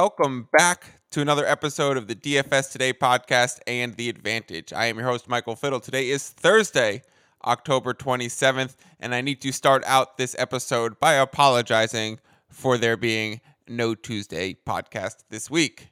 Welcome 0.00 0.48
back 0.56 1.00
to 1.10 1.20
another 1.20 1.44
episode 1.44 1.96
of 1.96 2.06
the 2.06 2.14
DFS 2.14 2.70
Today 2.70 2.92
podcast 2.92 3.58
and 3.66 3.96
The 3.96 4.08
Advantage. 4.08 4.72
I 4.72 4.86
am 4.86 4.96
your 4.96 5.08
host, 5.08 5.28
Michael 5.28 5.56
Fiddle. 5.56 5.80
Today 5.80 6.10
is 6.10 6.28
Thursday, 6.28 7.02
October 7.44 7.94
27th, 7.94 8.76
and 9.00 9.12
I 9.12 9.22
need 9.22 9.40
to 9.40 9.50
start 9.50 9.82
out 9.86 10.16
this 10.16 10.36
episode 10.38 11.00
by 11.00 11.14
apologizing 11.14 12.20
for 12.48 12.78
there 12.78 12.96
being 12.96 13.40
no 13.66 13.96
Tuesday 13.96 14.56
podcast 14.64 15.24
this 15.30 15.50
week. 15.50 15.88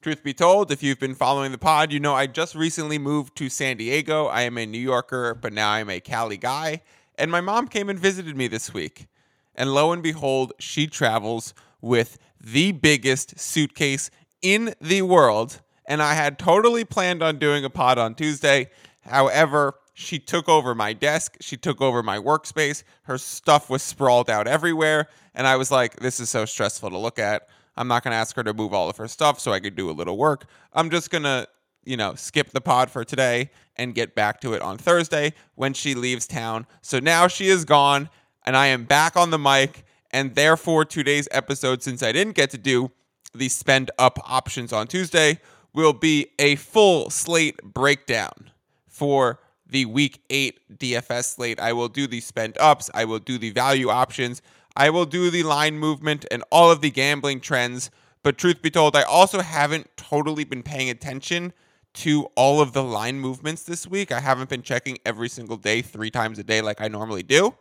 Truth 0.00 0.24
be 0.24 0.32
told, 0.32 0.72
if 0.72 0.82
you've 0.82 0.98
been 0.98 1.14
following 1.14 1.52
the 1.52 1.58
pod, 1.58 1.92
you 1.92 2.00
know 2.00 2.14
I 2.14 2.28
just 2.28 2.54
recently 2.54 2.96
moved 2.96 3.36
to 3.36 3.50
San 3.50 3.76
Diego. 3.76 4.28
I 4.28 4.42
am 4.42 4.56
a 4.56 4.64
New 4.64 4.78
Yorker, 4.78 5.34
but 5.34 5.52
now 5.52 5.72
I'm 5.72 5.90
a 5.90 6.00
Cali 6.00 6.38
guy. 6.38 6.80
And 7.18 7.30
my 7.30 7.42
mom 7.42 7.68
came 7.68 7.90
and 7.90 7.98
visited 7.98 8.34
me 8.34 8.48
this 8.48 8.72
week. 8.72 9.08
And 9.54 9.74
lo 9.74 9.92
and 9.92 10.02
behold, 10.02 10.54
she 10.58 10.86
travels 10.86 11.52
with 11.82 12.16
the 12.42 12.72
biggest 12.72 13.38
suitcase 13.38 14.10
in 14.42 14.74
the 14.80 15.02
world. 15.02 15.60
And 15.86 16.02
I 16.02 16.14
had 16.14 16.38
totally 16.38 16.84
planned 16.84 17.22
on 17.22 17.38
doing 17.38 17.64
a 17.64 17.70
pod 17.70 17.98
on 17.98 18.14
Tuesday. 18.14 18.70
However, 19.02 19.74
she 19.94 20.18
took 20.18 20.48
over 20.48 20.74
my 20.74 20.92
desk, 20.92 21.36
she 21.40 21.56
took 21.56 21.80
over 21.80 22.02
my 22.02 22.18
workspace. 22.18 22.82
Her 23.02 23.18
stuff 23.18 23.68
was 23.68 23.82
sprawled 23.82 24.30
out 24.30 24.46
everywhere. 24.46 25.08
And 25.34 25.46
I 25.46 25.56
was 25.56 25.70
like, 25.70 25.96
this 25.96 26.20
is 26.20 26.30
so 26.30 26.44
stressful 26.44 26.90
to 26.90 26.98
look 26.98 27.18
at. 27.18 27.48
I'm 27.76 27.88
not 27.88 28.04
going 28.04 28.12
to 28.12 28.16
ask 28.16 28.36
her 28.36 28.44
to 28.44 28.52
move 28.52 28.74
all 28.74 28.90
of 28.90 28.96
her 28.98 29.08
stuff 29.08 29.40
so 29.40 29.52
I 29.52 29.60
could 29.60 29.76
do 29.76 29.90
a 29.90 29.92
little 29.92 30.18
work. 30.18 30.46
I'm 30.72 30.90
just 30.90 31.10
going 31.10 31.24
to, 31.24 31.48
you 31.84 31.96
know, 31.96 32.14
skip 32.14 32.50
the 32.50 32.60
pod 32.60 32.90
for 32.90 33.04
today 33.04 33.50
and 33.76 33.94
get 33.94 34.14
back 34.14 34.40
to 34.42 34.52
it 34.52 34.62
on 34.62 34.76
Thursday 34.76 35.32
when 35.54 35.72
she 35.72 35.94
leaves 35.94 36.26
town. 36.26 36.66
So 36.82 36.98
now 36.98 37.28
she 37.28 37.48
is 37.48 37.64
gone 37.64 38.10
and 38.44 38.56
I 38.56 38.66
am 38.68 38.84
back 38.84 39.16
on 39.16 39.30
the 39.30 39.38
mic 39.38 39.84
and 40.12 40.34
therefore, 40.34 40.84
today's 40.84 41.28
episode, 41.30 41.82
since 41.82 42.02
I 42.02 42.12
didn't 42.12 42.34
get 42.34 42.50
to 42.50 42.58
do 42.58 42.90
the 43.34 43.48
spend 43.48 43.90
up 43.98 44.18
options 44.28 44.72
on 44.72 44.86
Tuesday, 44.86 45.40
will 45.74 45.92
be 45.92 46.28
a 46.38 46.56
full 46.56 47.10
slate 47.10 47.62
breakdown 47.62 48.50
for 48.88 49.40
the 49.66 49.86
week 49.86 50.22
eight 50.28 50.60
DFS 50.78 51.34
slate. 51.34 51.58
I 51.58 51.72
will 51.72 51.88
do 51.88 52.06
the 52.06 52.20
spend 52.20 52.58
ups, 52.58 52.90
I 52.92 53.04
will 53.06 53.18
do 53.18 53.38
the 53.38 53.50
value 53.50 53.88
options, 53.88 54.42
I 54.76 54.90
will 54.90 55.06
do 55.06 55.30
the 55.30 55.42
line 55.42 55.78
movement 55.78 56.26
and 56.30 56.44
all 56.52 56.70
of 56.70 56.82
the 56.82 56.90
gambling 56.90 57.40
trends. 57.40 57.90
But 58.22 58.38
truth 58.38 58.62
be 58.62 58.70
told, 58.70 58.94
I 58.94 59.02
also 59.02 59.40
haven't 59.40 59.96
totally 59.96 60.44
been 60.44 60.62
paying 60.62 60.90
attention 60.90 61.52
to 61.94 62.24
all 62.36 62.60
of 62.60 62.72
the 62.72 62.82
line 62.82 63.18
movements 63.18 63.64
this 63.64 63.86
week. 63.86 64.12
I 64.12 64.20
haven't 64.20 64.48
been 64.48 64.62
checking 64.62 64.98
every 65.04 65.28
single 65.28 65.56
day, 65.56 65.82
three 65.82 66.10
times 66.10 66.38
a 66.38 66.44
day, 66.44 66.60
like 66.60 66.80
I 66.80 66.88
normally 66.88 67.22
do. 67.22 67.54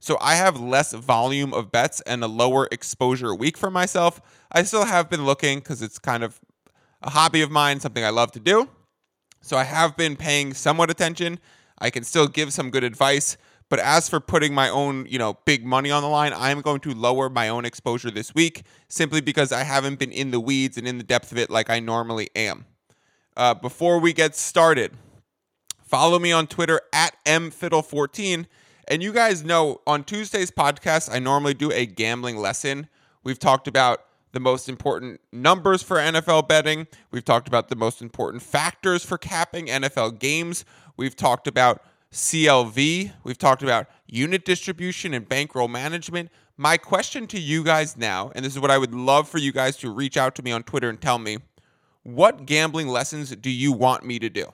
So 0.00 0.18
I 0.20 0.34
have 0.36 0.60
less 0.60 0.92
volume 0.92 1.52
of 1.54 1.72
bets 1.72 2.00
and 2.02 2.22
a 2.22 2.28
lower 2.28 2.68
exposure 2.70 3.34
week 3.34 3.56
for 3.56 3.70
myself. 3.70 4.20
I 4.52 4.62
still 4.62 4.84
have 4.84 5.10
been 5.10 5.24
looking 5.24 5.58
because 5.58 5.82
it's 5.82 5.98
kind 5.98 6.22
of 6.22 6.40
a 7.02 7.10
hobby 7.10 7.42
of 7.42 7.50
mine, 7.50 7.80
something 7.80 8.04
I 8.04 8.10
love 8.10 8.32
to 8.32 8.40
do. 8.40 8.68
So 9.40 9.56
I 9.56 9.64
have 9.64 9.96
been 9.96 10.16
paying 10.16 10.54
somewhat 10.54 10.90
attention. 10.90 11.38
I 11.78 11.90
can 11.90 12.04
still 12.04 12.26
give 12.26 12.52
some 12.52 12.70
good 12.70 12.84
advice. 12.84 13.36
But 13.68 13.80
as 13.80 14.08
for 14.08 14.20
putting 14.20 14.54
my 14.54 14.68
own, 14.68 15.06
you 15.08 15.18
know, 15.18 15.38
big 15.44 15.64
money 15.64 15.90
on 15.90 16.02
the 16.02 16.08
line, 16.08 16.32
I 16.32 16.50
am 16.50 16.60
going 16.60 16.80
to 16.80 16.94
lower 16.94 17.28
my 17.28 17.48
own 17.48 17.64
exposure 17.64 18.10
this 18.10 18.34
week 18.34 18.62
simply 18.88 19.20
because 19.20 19.50
I 19.50 19.64
haven't 19.64 19.98
been 19.98 20.12
in 20.12 20.30
the 20.30 20.38
weeds 20.38 20.78
and 20.78 20.86
in 20.86 20.98
the 20.98 21.04
depth 21.04 21.32
of 21.32 21.38
it 21.38 21.50
like 21.50 21.68
I 21.68 21.80
normally 21.80 22.30
am. 22.36 22.66
Uh, 23.36 23.54
before 23.54 23.98
we 23.98 24.12
get 24.12 24.36
started, 24.36 24.92
follow 25.82 26.18
me 26.18 26.30
on 26.32 26.46
Twitter 26.46 26.80
at 26.92 27.16
mfiddle14 27.24 28.46
and 28.88 29.02
you 29.02 29.12
guys 29.12 29.44
know 29.44 29.80
on 29.86 30.04
Tuesday's 30.04 30.50
podcast, 30.50 31.12
I 31.12 31.18
normally 31.18 31.54
do 31.54 31.72
a 31.72 31.86
gambling 31.86 32.36
lesson. 32.36 32.88
We've 33.24 33.38
talked 33.38 33.66
about 33.66 34.04
the 34.32 34.40
most 34.40 34.68
important 34.68 35.20
numbers 35.32 35.82
for 35.82 35.96
NFL 35.96 36.46
betting. 36.46 36.86
We've 37.10 37.24
talked 37.24 37.48
about 37.48 37.68
the 37.68 37.76
most 37.76 38.00
important 38.00 38.42
factors 38.42 39.04
for 39.04 39.18
capping 39.18 39.66
NFL 39.66 40.18
games. 40.18 40.64
We've 40.96 41.16
talked 41.16 41.48
about 41.48 41.82
CLV. 42.12 43.12
We've 43.24 43.38
talked 43.38 43.62
about 43.62 43.88
unit 44.06 44.44
distribution 44.44 45.14
and 45.14 45.28
bankroll 45.28 45.68
management. 45.68 46.30
My 46.56 46.76
question 46.76 47.26
to 47.28 47.40
you 47.40 47.64
guys 47.64 47.96
now, 47.96 48.30
and 48.34 48.44
this 48.44 48.54
is 48.54 48.60
what 48.60 48.70
I 48.70 48.78
would 48.78 48.94
love 48.94 49.28
for 49.28 49.38
you 49.38 49.52
guys 49.52 49.76
to 49.78 49.90
reach 49.90 50.16
out 50.16 50.34
to 50.36 50.42
me 50.42 50.52
on 50.52 50.62
Twitter 50.62 50.88
and 50.88 51.00
tell 51.00 51.18
me 51.18 51.38
what 52.02 52.46
gambling 52.46 52.88
lessons 52.88 53.34
do 53.34 53.50
you 53.50 53.72
want 53.72 54.04
me 54.04 54.18
to 54.20 54.30
do? 54.30 54.52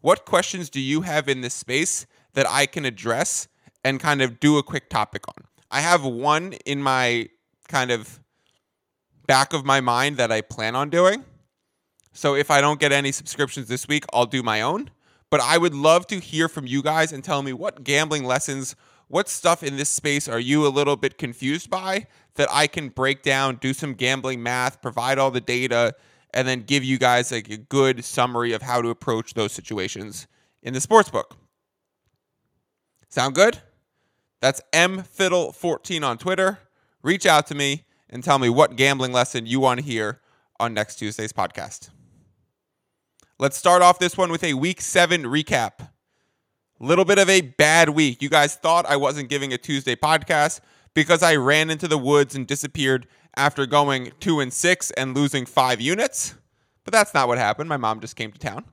What 0.00 0.24
questions 0.24 0.68
do 0.68 0.80
you 0.80 1.02
have 1.02 1.28
in 1.28 1.42
this 1.42 1.54
space 1.54 2.06
that 2.34 2.48
I 2.48 2.66
can 2.66 2.84
address 2.84 3.46
and 3.84 4.00
kind 4.00 4.22
of 4.22 4.40
do 4.40 4.58
a 4.58 4.62
quick 4.62 4.88
topic 4.90 5.26
on. 5.28 5.44
I 5.70 5.80
have 5.80 6.04
one 6.04 6.54
in 6.64 6.82
my 6.82 7.28
kind 7.68 7.90
of 7.90 8.20
back 9.26 9.52
of 9.52 9.64
my 9.64 9.80
mind 9.80 10.16
that 10.16 10.32
I 10.32 10.40
plan 10.40 10.74
on 10.74 10.90
doing. 10.90 11.24
So 12.12 12.34
if 12.34 12.50
I 12.50 12.60
don't 12.60 12.80
get 12.80 12.90
any 12.90 13.12
subscriptions 13.12 13.68
this 13.68 13.86
week, 13.86 14.04
I'll 14.12 14.26
do 14.26 14.42
my 14.42 14.62
own. 14.62 14.90
But 15.30 15.40
I 15.40 15.58
would 15.58 15.74
love 15.74 16.06
to 16.08 16.18
hear 16.18 16.48
from 16.48 16.66
you 16.66 16.82
guys 16.82 17.12
and 17.12 17.22
tell 17.22 17.42
me 17.42 17.52
what 17.52 17.84
gambling 17.84 18.24
lessons, 18.24 18.74
what 19.08 19.28
stuff 19.28 19.62
in 19.62 19.76
this 19.76 19.90
space 19.90 20.26
are 20.26 20.40
you 20.40 20.66
a 20.66 20.68
little 20.68 20.96
bit 20.96 21.18
confused 21.18 21.68
by 21.70 22.06
that 22.34 22.48
I 22.50 22.66
can 22.66 22.88
break 22.88 23.22
down, 23.22 23.56
do 23.56 23.74
some 23.74 23.92
gambling 23.92 24.42
math, 24.42 24.80
provide 24.80 25.18
all 25.18 25.30
the 25.30 25.40
data, 25.40 25.94
and 26.32 26.48
then 26.48 26.62
give 26.62 26.82
you 26.82 26.98
guys 26.98 27.30
like 27.30 27.50
a 27.50 27.56
good 27.56 28.04
summary 28.04 28.52
of 28.52 28.62
how 28.62 28.80
to 28.80 28.88
approach 28.88 29.34
those 29.34 29.52
situations 29.52 30.26
in 30.62 30.72
the 30.72 30.80
sports 30.80 31.10
book. 31.10 31.36
Sound 33.08 33.34
good? 33.34 33.58
That's 34.40 34.60
mfiddle14 34.72 36.04
on 36.04 36.18
Twitter. 36.18 36.58
Reach 37.02 37.26
out 37.26 37.46
to 37.48 37.54
me 37.54 37.84
and 38.08 38.22
tell 38.22 38.38
me 38.38 38.48
what 38.48 38.76
gambling 38.76 39.12
lesson 39.12 39.46
you 39.46 39.60
want 39.60 39.80
to 39.80 39.86
hear 39.86 40.20
on 40.60 40.74
next 40.74 40.96
Tuesday's 40.96 41.32
podcast. 41.32 41.90
Let's 43.38 43.56
start 43.56 43.82
off 43.82 43.98
this 43.98 44.16
one 44.16 44.30
with 44.30 44.42
a 44.42 44.54
week 44.54 44.80
seven 44.80 45.24
recap. 45.24 45.90
Little 46.80 47.04
bit 47.04 47.18
of 47.18 47.28
a 47.28 47.40
bad 47.40 47.90
week. 47.90 48.22
You 48.22 48.28
guys 48.28 48.54
thought 48.54 48.86
I 48.86 48.96
wasn't 48.96 49.28
giving 49.28 49.52
a 49.52 49.58
Tuesday 49.58 49.96
podcast 49.96 50.60
because 50.94 51.22
I 51.22 51.36
ran 51.36 51.70
into 51.70 51.88
the 51.88 51.98
woods 51.98 52.34
and 52.34 52.46
disappeared 52.46 53.06
after 53.36 53.66
going 53.66 54.12
two 54.20 54.40
and 54.40 54.52
six 54.52 54.90
and 54.92 55.14
losing 55.14 55.46
five 55.46 55.80
units. 55.80 56.34
But 56.84 56.92
that's 56.92 57.14
not 57.14 57.28
what 57.28 57.38
happened. 57.38 57.68
My 57.68 57.76
mom 57.76 58.00
just 58.00 58.16
came 58.16 58.32
to 58.32 58.38
town. 58.38 58.64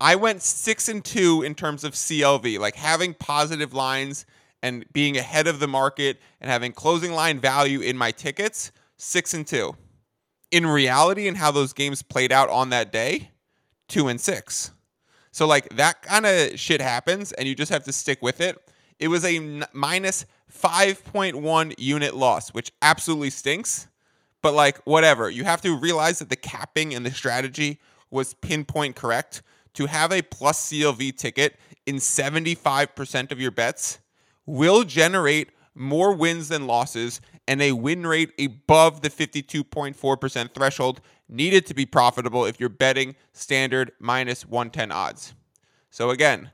I 0.00 0.14
went 0.16 0.42
six 0.42 0.88
and 0.88 1.04
two 1.04 1.42
in 1.42 1.54
terms 1.54 1.82
of 1.82 1.94
CLV, 1.94 2.58
like 2.58 2.76
having 2.76 3.14
positive 3.14 3.72
lines 3.72 4.26
and 4.62 4.84
being 4.92 5.16
ahead 5.16 5.46
of 5.46 5.60
the 5.60 5.68
market 5.68 6.20
and 6.40 6.50
having 6.50 6.72
closing 6.72 7.12
line 7.12 7.40
value 7.40 7.80
in 7.80 7.96
my 7.96 8.10
tickets, 8.10 8.72
six 8.96 9.34
and 9.34 9.46
two. 9.46 9.76
In 10.50 10.66
reality, 10.66 11.26
and 11.26 11.36
how 11.36 11.50
those 11.50 11.72
games 11.72 12.02
played 12.02 12.32
out 12.32 12.48
on 12.50 12.70
that 12.70 12.92
day, 12.92 13.30
two 13.88 14.08
and 14.08 14.20
six. 14.20 14.70
So, 15.32 15.46
like, 15.46 15.68
that 15.76 16.00
kind 16.02 16.24
of 16.24 16.58
shit 16.58 16.80
happens, 16.80 17.32
and 17.32 17.46
you 17.46 17.54
just 17.54 17.70
have 17.70 17.84
to 17.84 17.92
stick 17.92 18.22
with 18.22 18.40
it. 18.40 18.56
It 18.98 19.08
was 19.08 19.22
a 19.24 19.36
n- 19.36 19.64
minus 19.74 20.24
5.1 20.50 21.74
unit 21.76 22.16
loss, 22.16 22.50
which 22.50 22.72
absolutely 22.80 23.30
stinks. 23.30 23.88
But, 24.40 24.54
like, 24.54 24.78
whatever. 24.86 25.28
You 25.28 25.44
have 25.44 25.60
to 25.62 25.76
realize 25.76 26.20
that 26.20 26.30
the 26.30 26.36
capping 26.36 26.94
and 26.94 27.04
the 27.04 27.10
strategy 27.10 27.80
was 28.10 28.32
pinpoint 28.32 28.96
correct 28.96 29.42
to 29.74 29.86
have 29.86 30.10
a 30.10 30.22
plus 30.22 30.70
CLV 30.70 31.16
ticket 31.18 31.58
in 31.84 31.96
75% 31.96 33.30
of 33.30 33.40
your 33.40 33.50
bets 33.50 33.98
will 34.46 34.84
generate 34.84 35.50
more 35.74 36.14
wins 36.14 36.48
than 36.48 36.66
losses 36.66 37.20
and 37.46 37.60
a 37.60 37.72
win 37.72 38.06
rate 38.06 38.32
above 38.38 39.02
the 39.02 39.10
52.4% 39.10 40.54
threshold 40.54 41.00
needed 41.28 41.66
to 41.66 41.74
be 41.74 41.84
profitable 41.84 42.44
if 42.44 42.58
you're 42.58 42.68
betting 42.68 43.14
standard 43.32 43.92
minus 43.98 44.46
110 44.46 44.90
odds. 44.90 45.34
So 45.90 46.10
again, 46.10 46.50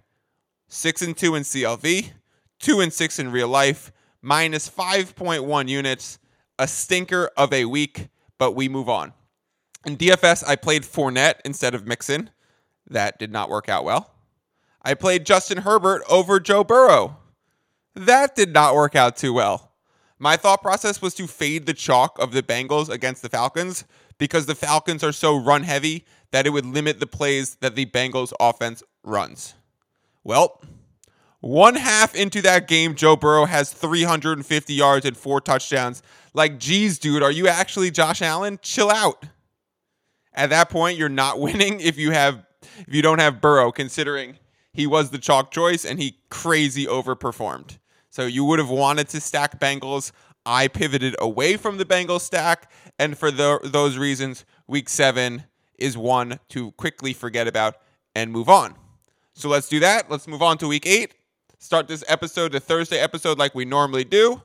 6 0.68 1.02
and 1.02 1.16
2 1.16 1.34
in 1.34 1.42
CLV, 1.42 2.10
2 2.58 2.80
and 2.80 2.92
6 2.92 3.18
in 3.18 3.30
real 3.30 3.48
life, 3.48 3.92
minus 4.22 4.68
5.1 4.68 5.68
units, 5.68 6.18
a 6.58 6.66
stinker 6.66 7.30
of 7.36 7.52
a 7.52 7.64
week, 7.64 8.08
but 8.38 8.52
we 8.52 8.68
move 8.68 8.88
on. 8.88 9.12
In 9.84 9.96
DFS, 9.96 10.46
I 10.46 10.56
played 10.56 10.82
Fournette 10.82 11.40
instead 11.44 11.74
of 11.74 11.86
Mixon. 11.86 12.30
That 12.88 13.18
did 13.18 13.32
not 13.32 13.50
work 13.50 13.68
out 13.68 13.84
well. 13.84 14.14
I 14.82 14.94
played 14.94 15.26
Justin 15.26 15.58
Herbert 15.58 16.02
over 16.08 16.40
Joe 16.40 16.64
Burrow. 16.64 17.18
That 17.94 18.34
did 18.34 18.52
not 18.52 18.74
work 18.74 18.96
out 18.96 19.16
too 19.16 19.32
well. 19.32 19.72
My 20.18 20.36
thought 20.36 20.62
process 20.62 21.02
was 21.02 21.14
to 21.14 21.26
fade 21.26 21.66
the 21.66 21.74
chalk 21.74 22.18
of 22.18 22.32
the 22.32 22.42
Bengals 22.42 22.88
against 22.88 23.22
the 23.22 23.28
Falcons 23.28 23.84
because 24.18 24.46
the 24.46 24.54
Falcons 24.54 25.02
are 25.02 25.12
so 25.12 25.36
run 25.36 25.64
heavy 25.64 26.04
that 26.30 26.46
it 26.46 26.50
would 26.50 26.64
limit 26.64 27.00
the 27.00 27.06
plays 27.06 27.56
that 27.56 27.74
the 27.74 27.86
Bengals 27.86 28.32
offense 28.38 28.82
runs. 29.02 29.54
Well, 30.22 30.60
one 31.40 31.74
half 31.74 32.14
into 32.14 32.40
that 32.42 32.68
game, 32.68 32.94
Joe 32.94 33.16
Burrow 33.16 33.46
has 33.46 33.72
350 33.72 34.72
yards 34.72 35.04
and 35.04 35.16
four 35.16 35.40
touchdowns. 35.40 36.02
Like, 36.34 36.60
geez, 36.60 37.00
dude, 37.00 37.22
are 37.22 37.32
you 37.32 37.48
actually 37.48 37.90
Josh 37.90 38.22
Allen? 38.22 38.60
Chill 38.62 38.90
out. 38.90 39.24
At 40.32 40.50
that 40.50 40.70
point, 40.70 40.98
you're 40.98 41.08
not 41.08 41.40
winning 41.40 41.80
if 41.80 41.98
you 41.98 42.12
have 42.12 42.46
if 42.86 42.94
you 42.94 43.02
don't 43.02 43.18
have 43.18 43.40
Burrow, 43.40 43.72
considering 43.72 44.38
he 44.72 44.86
was 44.86 45.10
the 45.10 45.18
chalk 45.18 45.50
choice 45.50 45.84
and 45.84 45.98
he 45.98 46.18
crazy 46.30 46.86
overperformed. 46.86 47.78
So 48.12 48.26
you 48.26 48.44
would 48.44 48.58
have 48.58 48.68
wanted 48.68 49.08
to 49.08 49.20
stack 49.22 49.58
Bengals. 49.58 50.12
I 50.44 50.68
pivoted 50.68 51.16
away 51.18 51.56
from 51.56 51.78
the 51.78 51.86
Bengal 51.86 52.18
stack. 52.18 52.70
And 52.98 53.16
for 53.16 53.30
the, 53.30 53.58
those 53.64 53.96
reasons, 53.96 54.44
week 54.66 54.90
seven 54.90 55.44
is 55.78 55.96
one 55.96 56.38
to 56.50 56.72
quickly 56.72 57.14
forget 57.14 57.48
about 57.48 57.76
and 58.14 58.30
move 58.30 58.50
on. 58.50 58.74
So 59.32 59.48
let's 59.48 59.66
do 59.66 59.80
that. 59.80 60.10
Let's 60.10 60.28
move 60.28 60.42
on 60.42 60.58
to 60.58 60.68
week 60.68 60.86
eight. 60.86 61.14
Start 61.58 61.88
this 61.88 62.04
episode, 62.06 62.52
the 62.52 62.60
Thursday 62.60 62.98
episode, 62.98 63.38
like 63.38 63.54
we 63.54 63.64
normally 63.64 64.04
do, 64.04 64.42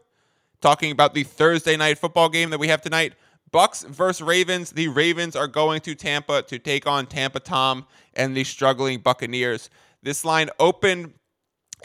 talking 0.61 0.91
about 0.91 1.13
the 1.13 1.23
Thursday 1.23 1.75
night 1.75 1.97
football 1.97 2.29
game 2.29 2.51
that 2.51 2.59
we 2.59 2.69
have 2.69 2.81
tonight. 2.81 3.15
Bucks 3.51 3.83
versus 3.83 4.21
Ravens. 4.21 4.71
The 4.71 4.87
Ravens 4.87 5.35
are 5.35 5.47
going 5.47 5.81
to 5.81 5.93
Tampa 5.93 6.41
to 6.43 6.57
take 6.57 6.87
on 6.87 7.05
Tampa 7.05 7.41
Tom 7.41 7.85
and 8.13 8.35
the 8.35 8.45
struggling 8.45 8.99
Buccaneers. 8.99 9.69
This 10.03 10.23
line 10.23 10.49
opened 10.57 11.15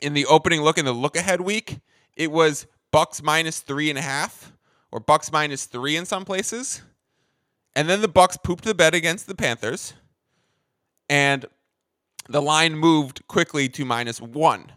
in 0.02 0.14
the 0.14 0.26
opening 0.26 0.62
look 0.62 0.78
in 0.78 0.84
the 0.84 0.93
look 0.93 1.16
ahead 1.16 1.40
week. 1.40 1.78
It 2.16 2.31
was 2.31 2.66
Bucks 2.90 3.22
minus 3.22 3.60
three 3.60 3.88
and 3.88 3.99
a 3.99 4.02
half, 4.02 4.52
or 4.90 5.00
Bucks 5.00 5.32
minus 5.32 5.64
three 5.64 5.96
in 5.96 6.04
some 6.04 6.25
places. 6.25 6.82
And 7.75 7.88
then 7.88 8.02
the 8.02 8.08
Bucks 8.08 8.37
pooped 8.37 8.64
the 8.64 8.75
bed 8.75 8.94
against 8.94 9.26
the 9.26 9.34
Panthers. 9.34 9.94
And 11.08 11.46
the 12.28 12.43
line 12.43 12.76
moved 12.76 13.26
quickly 13.28 13.69
to 13.70 13.84
minus 13.84 14.20
one. 14.20 14.72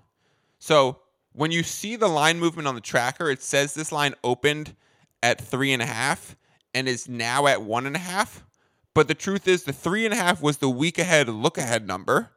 So 0.60 1.00
when 1.34 1.52
you 1.52 1.64
see 1.64 1.96
the 1.96 2.08
line 2.08 2.40
movement 2.40 2.68
on 2.68 2.76
the 2.76 2.82
tracker, 2.82 3.30
it 3.30 3.42
says 3.42 3.74
this 3.74 3.92
line 3.92 4.16
opened 4.24 4.76
at 5.22 5.42
three 5.42 5.74
and 5.74 5.82
a 5.82 5.86
half 5.86 6.36
and 6.74 6.88
is 6.88 7.10
now 7.10 7.48
at 7.48 7.62
one 7.62 7.86
and 7.86 7.96
a 7.96 8.00
half. 8.00 8.46
But 8.94 9.08
the 9.10 9.16
truth 9.16 9.48
is, 9.48 9.64
the 9.64 9.74
three 9.74 10.06
and 10.06 10.14
a 10.14 10.18
half 10.18 10.42
was 10.42 10.58
the 10.58 10.70
week 10.70 10.98
ahead 10.98 11.28
look 11.28 11.58
ahead 11.58 11.86
number. 11.86 12.32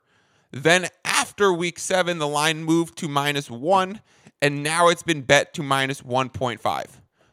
Then 0.51 0.89
after 1.05 1.53
week 1.53 1.79
seven, 1.79 2.19
the 2.19 2.29
line 2.29 2.65
moved 2.65 2.97
to 2.99 3.09
minus 3.09 3.51
one, 3.51 4.01
and 4.41 4.63
now 4.63 4.89
it's 4.89 5.03
been 5.03 5.23
bet 5.23 5.53
to 5.55 5.63
minus 5.63 6.01
1.5. 6.03 6.87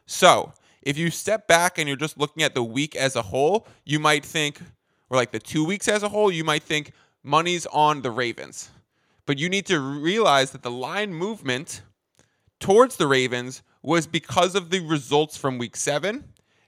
So 0.06 0.52
if 0.82 0.98
you 0.98 1.10
step 1.10 1.48
back 1.48 1.78
and 1.78 1.88
you're 1.88 1.96
just 1.96 2.18
looking 2.18 2.42
at 2.42 2.54
the 2.54 2.62
week 2.62 2.94
as 2.94 3.16
a 3.16 3.22
whole, 3.22 3.66
you 3.84 3.98
might 3.98 4.24
think, 4.24 4.60
or 5.10 5.16
like 5.16 5.32
the 5.32 5.38
two 5.38 5.64
weeks 5.64 5.88
as 5.88 6.02
a 6.02 6.08
whole, 6.08 6.30
you 6.30 6.44
might 6.44 6.62
think 6.62 6.92
money's 7.22 7.66
on 7.66 8.02
the 8.02 8.10
Ravens. 8.10 8.70
But 9.24 9.38
you 9.38 9.48
need 9.48 9.66
to 9.66 9.80
realize 9.80 10.52
that 10.52 10.62
the 10.62 10.70
line 10.70 11.12
movement 11.12 11.82
towards 12.60 12.96
the 12.96 13.06
Ravens 13.06 13.62
was 13.82 14.06
because 14.06 14.54
of 14.54 14.70
the 14.70 14.80
results 14.80 15.36
from 15.36 15.58
week 15.58 15.76
seven. 15.76 16.24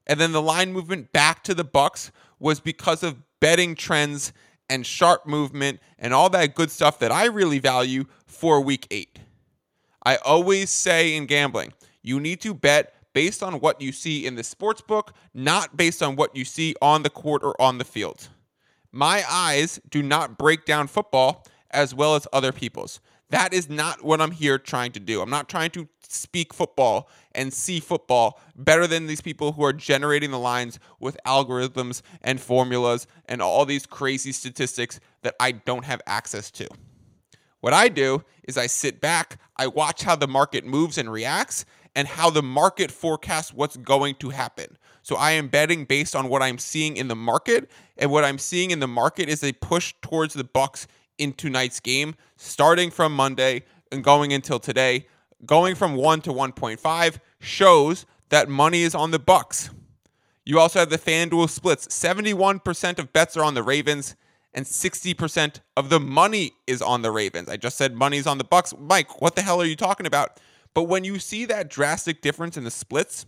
And 0.06 0.18
then 0.18 0.32
the 0.32 0.42
line 0.42 0.72
movement 0.72 1.12
back 1.12 1.44
to 1.44 1.54
the 1.54 1.64
Bucks 1.64 2.10
was 2.38 2.60
because 2.60 3.02
of 3.02 3.16
betting 3.40 3.74
trends 3.74 4.32
and 4.68 4.86
sharp 4.86 5.26
movement 5.26 5.80
and 5.98 6.12
all 6.12 6.30
that 6.30 6.54
good 6.54 6.70
stuff 6.70 6.98
that 6.98 7.12
I 7.12 7.26
really 7.26 7.58
value 7.58 8.04
for 8.26 8.60
week 8.60 8.86
eight. 8.90 9.18
I 10.04 10.16
always 10.16 10.70
say 10.70 11.14
in 11.14 11.26
gambling, 11.26 11.72
you 12.02 12.20
need 12.20 12.40
to 12.42 12.54
bet 12.54 12.94
based 13.12 13.42
on 13.42 13.60
what 13.60 13.80
you 13.80 13.92
see 13.92 14.26
in 14.26 14.36
the 14.36 14.44
sports 14.44 14.80
book, 14.80 15.12
not 15.34 15.76
based 15.76 16.02
on 16.02 16.16
what 16.16 16.36
you 16.36 16.44
see 16.44 16.74
on 16.80 17.02
the 17.02 17.10
court 17.10 17.42
or 17.42 17.60
on 17.60 17.78
the 17.78 17.84
field. 17.84 18.28
My 18.92 19.24
eyes 19.28 19.80
do 19.90 20.02
not 20.02 20.38
break 20.38 20.64
down 20.64 20.86
football 20.86 21.44
as 21.70 21.94
well 21.94 22.14
as 22.14 22.26
other 22.32 22.52
people's. 22.52 23.00
That 23.30 23.52
is 23.52 23.68
not 23.68 24.02
what 24.02 24.20
I'm 24.20 24.30
here 24.30 24.58
trying 24.58 24.92
to 24.92 25.00
do. 25.00 25.20
I'm 25.20 25.30
not 25.30 25.48
trying 25.48 25.70
to 25.72 25.88
speak 26.08 26.54
football 26.54 27.10
and 27.32 27.52
see 27.52 27.80
football 27.80 28.40
better 28.56 28.86
than 28.86 29.06
these 29.06 29.20
people 29.20 29.52
who 29.52 29.64
are 29.64 29.74
generating 29.74 30.30
the 30.30 30.38
lines 30.38 30.78
with 30.98 31.18
algorithms 31.26 32.00
and 32.22 32.40
formulas 32.40 33.06
and 33.26 33.42
all 33.42 33.66
these 33.66 33.84
crazy 33.84 34.32
statistics 34.32 34.98
that 35.22 35.34
I 35.38 35.52
don't 35.52 35.84
have 35.84 36.00
access 36.06 36.50
to. 36.52 36.68
What 37.60 37.74
I 37.74 37.88
do 37.88 38.24
is 38.44 38.56
I 38.56 38.66
sit 38.66 39.00
back, 39.00 39.38
I 39.56 39.66
watch 39.66 40.04
how 40.04 40.16
the 40.16 40.28
market 40.28 40.64
moves 40.64 40.96
and 40.96 41.10
reacts, 41.10 41.64
and 41.94 42.06
how 42.06 42.30
the 42.30 42.42
market 42.42 42.90
forecasts 42.90 43.52
what's 43.52 43.76
going 43.76 44.14
to 44.16 44.30
happen. 44.30 44.78
So 45.02 45.16
I 45.16 45.32
am 45.32 45.48
betting 45.48 45.84
based 45.84 46.14
on 46.14 46.28
what 46.28 46.42
I'm 46.42 46.58
seeing 46.58 46.96
in 46.96 47.08
the 47.08 47.16
market, 47.16 47.70
and 47.96 48.10
what 48.10 48.24
I'm 48.24 48.38
seeing 48.38 48.70
in 48.70 48.78
the 48.78 48.86
market 48.86 49.28
is 49.28 49.42
a 49.42 49.52
push 49.52 49.94
towards 50.00 50.34
the 50.34 50.44
Bucks 50.44 50.86
in 51.18 51.32
tonight's 51.32 51.80
game, 51.80 52.14
starting 52.36 52.90
from 52.90 53.14
Monday 53.14 53.64
and 53.92 54.02
going 54.02 54.32
until 54.32 54.58
today. 54.58 55.06
Going 55.44 55.74
from 55.74 55.94
1 55.94 56.22
to 56.22 56.32
1.5 56.32 57.18
shows 57.40 58.06
that 58.30 58.48
money 58.48 58.82
is 58.82 58.94
on 58.94 59.10
the 59.10 59.18
Bucks. 59.18 59.70
You 60.44 60.58
also 60.58 60.78
have 60.78 60.90
the 60.90 60.98
FanDuel 60.98 61.48
splits. 61.50 61.86
71% 61.88 62.98
of 62.98 63.12
bets 63.12 63.36
are 63.36 63.44
on 63.44 63.54
the 63.54 63.62
Ravens 63.62 64.16
and 64.54 64.64
60% 64.64 65.60
of 65.76 65.90
the 65.90 66.00
money 66.00 66.52
is 66.66 66.80
on 66.82 67.02
the 67.02 67.10
Ravens. 67.10 67.48
I 67.48 67.56
just 67.56 67.76
said 67.76 67.94
money's 67.94 68.26
on 68.26 68.38
the 68.38 68.44
Bucks. 68.44 68.74
Mike, 68.78 69.20
what 69.20 69.36
the 69.36 69.42
hell 69.42 69.60
are 69.60 69.66
you 69.66 69.76
talking 69.76 70.06
about? 70.06 70.40
But 70.74 70.84
when 70.84 71.04
you 71.04 71.18
see 71.18 71.44
that 71.44 71.68
drastic 71.68 72.22
difference 72.22 72.56
in 72.56 72.64
the 72.64 72.70
splits, 72.70 73.26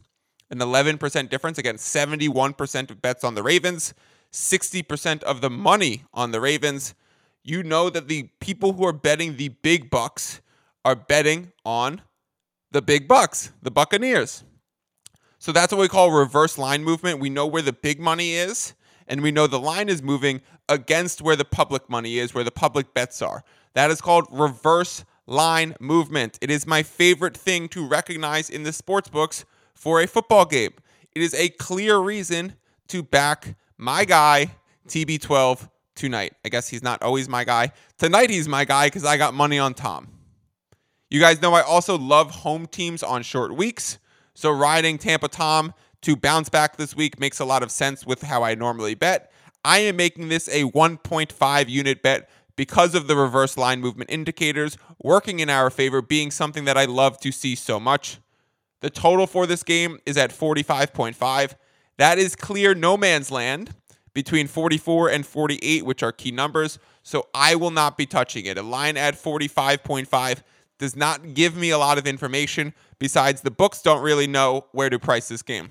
an 0.50 0.58
11% 0.58 1.28
difference 1.28 1.58
against 1.58 1.94
71% 1.94 2.90
of 2.90 3.02
bets 3.02 3.22
on 3.22 3.34
the 3.34 3.42
Ravens, 3.42 3.94
60% 4.32 5.22
of 5.22 5.40
the 5.40 5.50
money 5.50 6.04
on 6.12 6.32
the 6.32 6.40
Ravens, 6.40 6.94
you 7.42 7.62
know 7.62 7.90
that 7.90 8.08
the 8.08 8.24
people 8.40 8.74
who 8.74 8.84
are 8.84 8.92
betting 8.92 9.36
the 9.36 9.48
big 9.48 9.90
bucks 9.90 10.40
are 10.84 10.94
betting 10.94 11.52
on 11.64 12.02
the 12.70 12.82
big 12.82 13.08
bucks, 13.08 13.52
the 13.62 13.70
Buccaneers. 13.70 14.44
So 15.38 15.52
that's 15.52 15.72
what 15.72 15.80
we 15.80 15.88
call 15.88 16.12
reverse 16.12 16.58
line 16.58 16.84
movement. 16.84 17.18
We 17.18 17.30
know 17.30 17.46
where 17.46 17.62
the 17.62 17.72
big 17.72 17.98
money 17.98 18.34
is, 18.34 18.74
and 19.08 19.22
we 19.22 19.32
know 19.32 19.46
the 19.46 19.58
line 19.58 19.88
is 19.88 20.02
moving 20.02 20.42
against 20.68 21.22
where 21.22 21.36
the 21.36 21.44
public 21.44 21.88
money 21.88 22.18
is, 22.18 22.34
where 22.34 22.44
the 22.44 22.50
public 22.50 22.92
bets 22.94 23.22
are. 23.22 23.42
That 23.74 23.90
is 23.90 24.00
called 24.00 24.26
reverse 24.30 25.04
line 25.26 25.74
movement. 25.80 26.38
It 26.40 26.50
is 26.50 26.66
my 26.66 26.82
favorite 26.82 27.36
thing 27.36 27.68
to 27.70 27.86
recognize 27.86 28.50
in 28.50 28.64
the 28.64 28.72
sports 28.72 29.08
books 29.08 29.44
for 29.74 30.00
a 30.00 30.06
football 30.06 30.44
game. 30.44 30.72
It 31.14 31.22
is 31.22 31.34
a 31.34 31.48
clear 31.48 31.98
reason 31.98 32.54
to 32.88 33.02
back 33.02 33.56
my 33.78 34.04
guy, 34.04 34.52
TB12, 34.88 35.68
tonight. 36.00 36.32
I 36.44 36.48
guess 36.48 36.68
he's 36.68 36.82
not 36.82 37.02
always 37.02 37.28
my 37.28 37.44
guy. 37.44 37.72
Tonight 37.98 38.30
he's 38.30 38.48
my 38.48 38.64
guy 38.64 38.86
because 38.86 39.04
I 39.04 39.18
got 39.18 39.34
money 39.34 39.58
on 39.58 39.74
Tom. 39.74 40.08
You 41.10 41.20
guys 41.20 41.42
know 41.42 41.52
I 41.52 41.60
also 41.60 41.98
love 41.98 42.30
home 42.30 42.66
teams 42.66 43.02
on 43.02 43.22
short 43.22 43.54
weeks. 43.54 43.98
So 44.32 44.50
riding 44.50 44.96
Tampa 44.96 45.28
Tom 45.28 45.74
to 46.00 46.16
bounce 46.16 46.48
back 46.48 46.76
this 46.76 46.96
week 46.96 47.20
makes 47.20 47.38
a 47.38 47.44
lot 47.44 47.62
of 47.62 47.70
sense 47.70 48.06
with 48.06 48.22
how 48.22 48.42
I 48.42 48.54
normally 48.54 48.94
bet. 48.94 49.30
I 49.62 49.80
am 49.80 49.96
making 49.96 50.30
this 50.30 50.48
a 50.48 50.64
1.5 50.64 51.68
unit 51.68 52.02
bet 52.02 52.30
because 52.56 52.94
of 52.94 53.06
the 53.06 53.16
reverse 53.16 53.58
line 53.58 53.80
movement 53.82 54.10
indicators 54.10 54.78
working 55.02 55.40
in 55.40 55.50
our 55.50 55.68
favor, 55.68 56.00
being 56.00 56.30
something 56.30 56.64
that 56.64 56.78
I 56.78 56.86
love 56.86 57.20
to 57.20 57.30
see 57.30 57.54
so 57.54 57.78
much. 57.78 58.18
The 58.80 58.88
total 58.88 59.26
for 59.26 59.46
this 59.46 59.62
game 59.62 59.98
is 60.06 60.16
at 60.16 60.30
45.5. 60.30 61.54
That 61.98 62.18
is 62.18 62.34
clear 62.34 62.74
no 62.74 62.96
man's 62.96 63.30
land 63.30 63.74
between 64.12 64.46
44 64.46 65.10
and 65.10 65.24
48, 65.26 65.84
which 65.84 66.02
are 66.02 66.12
key 66.12 66.30
numbers. 66.30 66.78
So 67.02 67.28
I 67.34 67.54
will 67.54 67.70
not 67.70 67.96
be 67.96 68.06
touching 68.06 68.46
it. 68.46 68.58
A 68.58 68.62
line 68.62 68.96
at 68.96 69.14
45.5 69.14 70.42
does 70.78 70.96
not 70.96 71.34
give 71.34 71.56
me 71.56 71.70
a 71.70 71.78
lot 71.78 71.98
of 71.98 72.06
information. 72.06 72.74
Besides, 72.98 73.42
the 73.42 73.50
books 73.50 73.82
don't 73.82 74.02
really 74.02 74.26
know 74.26 74.66
where 74.72 74.90
to 74.90 74.98
price 74.98 75.28
this 75.28 75.42
game. 75.42 75.70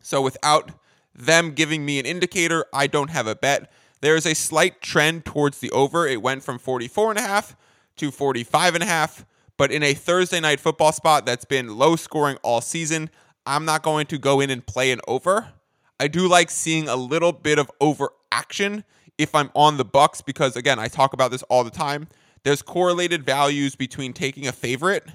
So 0.00 0.22
without 0.22 0.72
them 1.14 1.52
giving 1.52 1.84
me 1.84 1.98
an 1.98 2.06
indicator, 2.06 2.66
I 2.72 2.86
don't 2.86 3.10
have 3.10 3.26
a 3.26 3.34
bet. 3.34 3.72
There 4.02 4.16
is 4.16 4.26
a 4.26 4.34
slight 4.34 4.80
trend 4.82 5.24
towards 5.24 5.58
the 5.58 5.70
over. 5.70 6.06
It 6.06 6.22
went 6.22 6.44
from 6.44 6.58
44.5 6.58 7.56
to 7.96 8.10
45.5. 8.10 9.24
But 9.56 9.72
in 9.72 9.82
a 9.82 9.94
Thursday 9.94 10.38
night 10.38 10.60
football 10.60 10.92
spot 10.92 11.24
that's 11.24 11.46
been 11.46 11.78
low 11.78 11.96
scoring 11.96 12.36
all 12.42 12.60
season, 12.60 13.10
I'm 13.46 13.64
not 13.64 13.82
going 13.82 14.06
to 14.08 14.18
go 14.18 14.40
in 14.40 14.50
and 14.50 14.64
play 14.64 14.92
an 14.92 15.00
over. 15.08 15.48
I 15.98 16.08
do 16.08 16.28
like 16.28 16.50
seeing 16.50 16.88
a 16.88 16.96
little 16.96 17.32
bit 17.32 17.58
of 17.58 17.70
overaction 17.80 18.84
if 19.18 19.34
I'm 19.34 19.50
on 19.54 19.78
the 19.78 19.84
Bucks 19.84 20.20
because 20.20 20.56
again, 20.56 20.78
I 20.78 20.88
talk 20.88 21.12
about 21.12 21.30
this 21.30 21.42
all 21.44 21.64
the 21.64 21.70
time. 21.70 22.08
There's 22.42 22.62
correlated 22.62 23.24
values 23.24 23.74
between 23.74 24.12
taking 24.12 24.46
a 24.46 24.52
favorite 24.52 25.08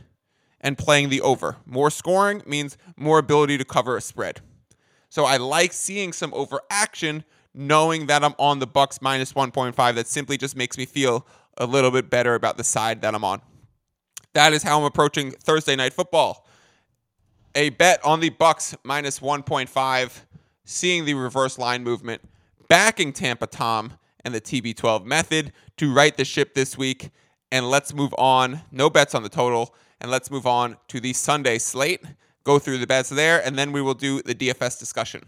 and 0.59 0.77
playing 0.77 1.09
the 1.09 1.21
over. 1.21 1.57
More 1.65 1.89
scoring 1.89 2.41
means 2.45 2.77
more 2.97 3.19
ability 3.19 3.57
to 3.57 3.65
cover 3.65 3.95
a 3.95 4.01
spread. 4.01 4.41
So 5.09 5.25
I 5.25 5.37
like 5.37 5.73
seeing 5.73 6.13
some 6.13 6.33
overaction 6.33 7.25
knowing 7.53 8.07
that 8.07 8.23
I'm 8.23 8.33
on 8.39 8.59
the 8.59 8.67
Bucks 8.67 9.01
minus 9.01 9.33
1.5 9.33 9.95
that 9.95 10.07
simply 10.07 10.37
just 10.37 10.55
makes 10.55 10.77
me 10.77 10.85
feel 10.85 11.27
a 11.57 11.65
little 11.65 11.91
bit 11.91 12.09
better 12.09 12.33
about 12.33 12.57
the 12.57 12.63
side 12.63 13.01
that 13.01 13.13
I'm 13.13 13.23
on. 13.23 13.41
That 14.33 14.53
is 14.53 14.63
how 14.63 14.79
I'm 14.79 14.85
approaching 14.85 15.31
Thursday 15.31 15.75
night 15.75 15.93
football. 15.93 16.47
A 17.53 17.69
bet 17.69 18.03
on 18.05 18.21
the 18.21 18.29
Bucks 18.29 18.75
minus 18.83 19.19
1.5 19.19 20.21
seeing 20.63 21.05
the 21.05 21.13
reverse 21.13 21.57
line 21.57 21.83
movement, 21.83 22.21
backing 22.67 23.13
Tampa 23.13 23.47
Tom 23.47 23.93
and 24.23 24.33
the 24.33 24.41
TB12 24.41 25.05
method 25.05 25.53
to 25.77 25.93
right 25.93 26.15
the 26.15 26.25
ship 26.25 26.53
this 26.53 26.77
week. 26.77 27.11
And 27.51 27.69
let's 27.69 27.93
move 27.93 28.13
on. 28.17 28.61
No 28.71 28.89
bets 28.89 29.13
on 29.13 29.23
the 29.23 29.29
total. 29.29 29.75
And 29.99 30.09
let's 30.09 30.31
move 30.31 30.47
on 30.47 30.77
to 30.87 30.99
the 30.99 31.13
Sunday 31.13 31.57
slate. 31.57 32.03
Go 32.43 32.57
through 32.57 32.79
the 32.79 32.87
bets 32.87 33.09
there, 33.09 33.45
and 33.45 33.55
then 33.55 33.71
we 33.71 33.83
will 33.83 33.93
do 33.93 34.21
the 34.23 34.33
DFS 34.33 34.79
discussion. 34.79 35.21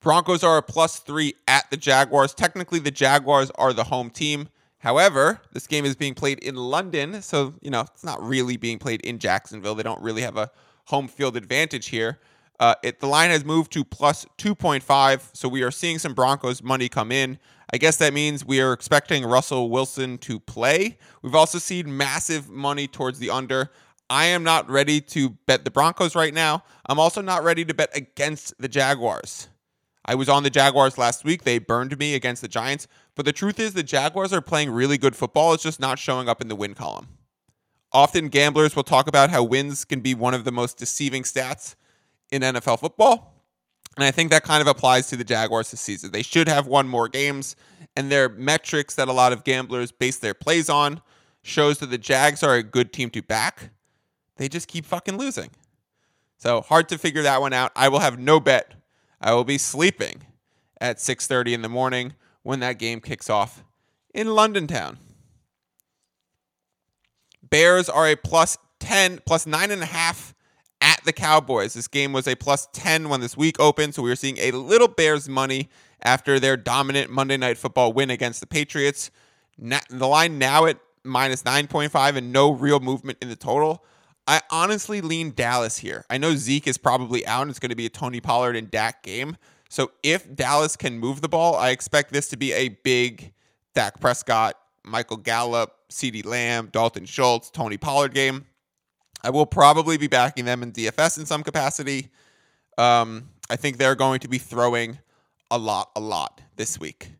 Broncos 0.00 0.44
are 0.44 0.58
a 0.58 0.62
plus 0.62 0.98
three 0.98 1.34
at 1.46 1.70
the 1.70 1.76
Jaguars. 1.76 2.34
Technically, 2.34 2.78
the 2.78 2.90
Jaguars 2.90 3.50
are 3.54 3.72
the 3.72 3.84
home 3.84 4.10
team. 4.10 4.48
However, 4.78 5.40
this 5.52 5.66
game 5.66 5.84
is 5.84 5.96
being 5.96 6.14
played 6.14 6.38
in 6.38 6.54
London, 6.54 7.20
so 7.22 7.54
you 7.60 7.70
know 7.70 7.80
it's 7.80 8.04
not 8.04 8.22
really 8.22 8.56
being 8.56 8.78
played 8.78 9.00
in 9.00 9.18
Jacksonville. 9.18 9.74
They 9.74 9.82
don't 9.82 10.00
really 10.02 10.22
have 10.22 10.36
a 10.36 10.50
home 10.84 11.08
field 11.08 11.36
advantage 11.36 11.88
here. 11.88 12.18
Uh, 12.60 12.74
it, 12.82 13.00
the 13.00 13.06
line 13.06 13.30
has 13.30 13.44
moved 13.44 13.72
to 13.72 13.84
plus 13.84 14.26
2.5, 14.38 15.30
so 15.32 15.48
we 15.48 15.62
are 15.62 15.70
seeing 15.70 15.98
some 15.98 16.14
Broncos 16.14 16.62
money 16.62 16.88
come 16.88 17.12
in. 17.12 17.38
I 17.72 17.76
guess 17.76 17.96
that 17.98 18.14
means 18.14 18.44
we 18.44 18.60
are 18.60 18.72
expecting 18.72 19.24
Russell 19.24 19.70
Wilson 19.70 20.18
to 20.18 20.40
play. 20.40 20.98
We've 21.22 21.34
also 21.34 21.58
seen 21.58 21.96
massive 21.96 22.48
money 22.48 22.86
towards 22.86 23.18
the 23.18 23.30
under. 23.30 23.70
I 24.10 24.26
am 24.26 24.42
not 24.42 24.68
ready 24.70 25.00
to 25.02 25.30
bet 25.46 25.64
the 25.64 25.70
Broncos 25.70 26.14
right 26.14 26.32
now. 26.32 26.64
I'm 26.86 26.98
also 26.98 27.20
not 27.20 27.44
ready 27.44 27.64
to 27.66 27.74
bet 27.74 27.90
against 27.94 28.54
the 28.58 28.68
Jaguars. 28.68 29.48
I 30.04 30.14
was 30.14 30.30
on 30.30 30.42
the 30.42 30.50
Jaguars 30.50 30.96
last 30.96 31.24
week. 31.24 31.44
They 31.44 31.58
burned 31.58 31.98
me 31.98 32.14
against 32.14 32.40
the 32.40 32.48
Giants. 32.48 32.88
But 33.14 33.26
the 33.26 33.32
truth 33.32 33.60
is, 33.60 33.74
the 33.74 33.82
Jaguars 33.82 34.32
are 34.32 34.40
playing 34.40 34.70
really 34.70 34.96
good 34.96 35.14
football. 35.14 35.52
It's 35.52 35.62
just 35.62 35.78
not 35.78 35.98
showing 35.98 36.28
up 36.28 36.40
in 36.40 36.48
the 36.48 36.56
win 36.56 36.72
column. 36.72 37.08
Often, 37.92 38.28
gamblers 38.28 38.74
will 38.74 38.84
talk 38.84 39.06
about 39.06 39.28
how 39.28 39.42
wins 39.42 39.84
can 39.84 40.00
be 40.00 40.14
one 40.14 40.32
of 40.32 40.44
the 40.44 40.52
most 40.52 40.78
deceiving 40.78 41.24
stats 41.24 41.74
in 42.30 42.42
NFL 42.42 42.80
football. 42.80 43.34
And 43.96 44.04
I 44.04 44.10
think 44.10 44.30
that 44.30 44.44
kind 44.44 44.60
of 44.60 44.68
applies 44.68 45.08
to 45.08 45.16
the 45.16 45.24
Jaguars 45.24 45.70
this 45.70 45.80
season. 45.80 46.12
They 46.12 46.22
should 46.22 46.48
have 46.48 46.66
won 46.66 46.88
more 46.88 47.08
games, 47.08 47.56
and 47.96 48.12
their 48.12 48.28
metrics 48.28 48.94
that 48.94 49.08
a 49.08 49.12
lot 49.12 49.32
of 49.32 49.42
gamblers 49.42 49.90
base 49.90 50.18
their 50.18 50.34
plays 50.34 50.68
on 50.68 51.00
shows 51.42 51.78
that 51.78 51.86
the 51.86 51.98
Jags 51.98 52.42
are 52.42 52.54
a 52.54 52.62
good 52.62 52.92
team 52.92 53.10
to 53.10 53.22
back. 53.22 53.70
They 54.36 54.48
just 54.48 54.68
keep 54.68 54.84
fucking 54.84 55.16
losing. 55.16 55.50
So 56.36 56.60
hard 56.60 56.88
to 56.90 56.98
figure 56.98 57.22
that 57.22 57.40
one 57.40 57.52
out. 57.52 57.72
I 57.74 57.88
will 57.88 57.98
have 57.98 58.18
no 58.18 58.38
bet. 58.38 58.74
I 59.20 59.34
will 59.34 59.44
be 59.44 59.58
sleeping 59.58 60.22
at 60.80 60.98
6:30 60.98 61.54
in 61.54 61.62
the 61.62 61.68
morning 61.68 62.14
when 62.42 62.60
that 62.60 62.78
game 62.78 63.00
kicks 63.00 63.28
off 63.28 63.64
in 64.14 64.28
London 64.28 64.68
town. 64.68 64.98
Bears 67.42 67.88
are 67.88 68.06
a 68.06 68.14
plus 68.14 68.58
10, 68.78 69.20
plus 69.26 69.46
nine 69.46 69.70
and 69.72 69.82
a 69.82 69.86
half 69.86 70.34
the 71.08 71.12
Cowboys. 71.12 71.72
This 71.74 71.88
game 71.88 72.12
was 72.12 72.28
a 72.28 72.36
plus 72.36 72.68
10 72.72 73.08
when 73.08 73.20
this 73.20 73.36
week 73.36 73.58
opened, 73.58 73.94
so 73.94 74.02
we 74.02 74.10
were 74.10 74.16
seeing 74.16 74.36
a 74.38 74.50
little 74.52 74.86
Bears 74.86 75.28
money 75.28 75.70
after 76.02 76.38
their 76.38 76.56
dominant 76.56 77.10
Monday 77.10 77.38
Night 77.38 77.56
Football 77.56 77.94
win 77.94 78.10
against 78.10 78.40
the 78.40 78.46
Patriots. 78.46 79.10
The 79.58 80.06
line 80.06 80.38
now 80.38 80.66
at 80.66 80.78
minus 81.02 81.42
9.5 81.42 82.16
and 82.16 82.32
no 82.32 82.52
real 82.52 82.78
movement 82.78 83.18
in 83.22 83.30
the 83.30 83.36
total. 83.36 83.84
I 84.26 84.42
honestly 84.50 85.00
lean 85.00 85.32
Dallas 85.34 85.78
here. 85.78 86.04
I 86.10 86.18
know 86.18 86.36
Zeke 86.36 86.66
is 86.66 86.76
probably 86.76 87.26
out 87.26 87.42
and 87.42 87.50
it's 87.50 87.58
going 87.58 87.70
to 87.70 87.76
be 87.76 87.86
a 87.86 87.90
Tony 87.90 88.20
Pollard 88.20 88.56
and 88.56 88.70
Dak 88.70 89.02
game. 89.02 89.38
So 89.70 89.90
if 90.02 90.34
Dallas 90.34 90.76
can 90.76 90.98
move 90.98 91.22
the 91.22 91.28
ball, 91.28 91.56
I 91.56 91.70
expect 91.70 92.12
this 92.12 92.28
to 92.28 92.36
be 92.36 92.52
a 92.52 92.68
big 92.68 93.32
Dak 93.74 94.00
Prescott, 94.00 94.54
Michael 94.84 95.16
Gallup, 95.16 95.74
CeeDee 95.90 96.26
Lamb, 96.26 96.68
Dalton 96.70 97.06
Schultz, 97.06 97.50
Tony 97.50 97.78
Pollard 97.78 98.12
game. 98.12 98.44
I 99.22 99.30
will 99.30 99.46
probably 99.46 99.96
be 99.96 100.06
backing 100.06 100.44
them 100.44 100.62
in 100.62 100.72
DFS 100.72 101.18
in 101.18 101.26
some 101.26 101.42
capacity. 101.42 102.08
Um, 102.76 103.28
I 103.50 103.56
think 103.56 103.76
they're 103.76 103.94
going 103.94 104.20
to 104.20 104.28
be 104.28 104.38
throwing 104.38 104.98
a 105.50 105.58
lot, 105.58 105.90
a 105.96 106.00
lot 106.00 106.40
this 106.56 106.78
week. 106.78 107.12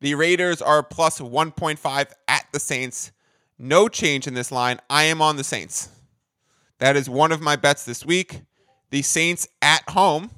The 0.00 0.14
Raiders 0.14 0.62
are 0.62 0.82
plus 0.82 1.20
1.5 1.20 2.12
at 2.28 2.46
the 2.52 2.60
Saints. 2.60 3.12
No 3.58 3.88
change 3.88 4.26
in 4.26 4.34
this 4.34 4.50
line. 4.50 4.78
I 4.88 5.04
am 5.04 5.20
on 5.20 5.36
the 5.36 5.44
Saints. 5.44 5.90
That 6.78 6.96
is 6.96 7.10
one 7.10 7.32
of 7.32 7.42
my 7.42 7.56
bets 7.56 7.84
this 7.84 8.06
week. 8.06 8.40
The 8.88 9.02
Saints 9.02 9.46
at 9.60 9.82
home, 9.90 10.30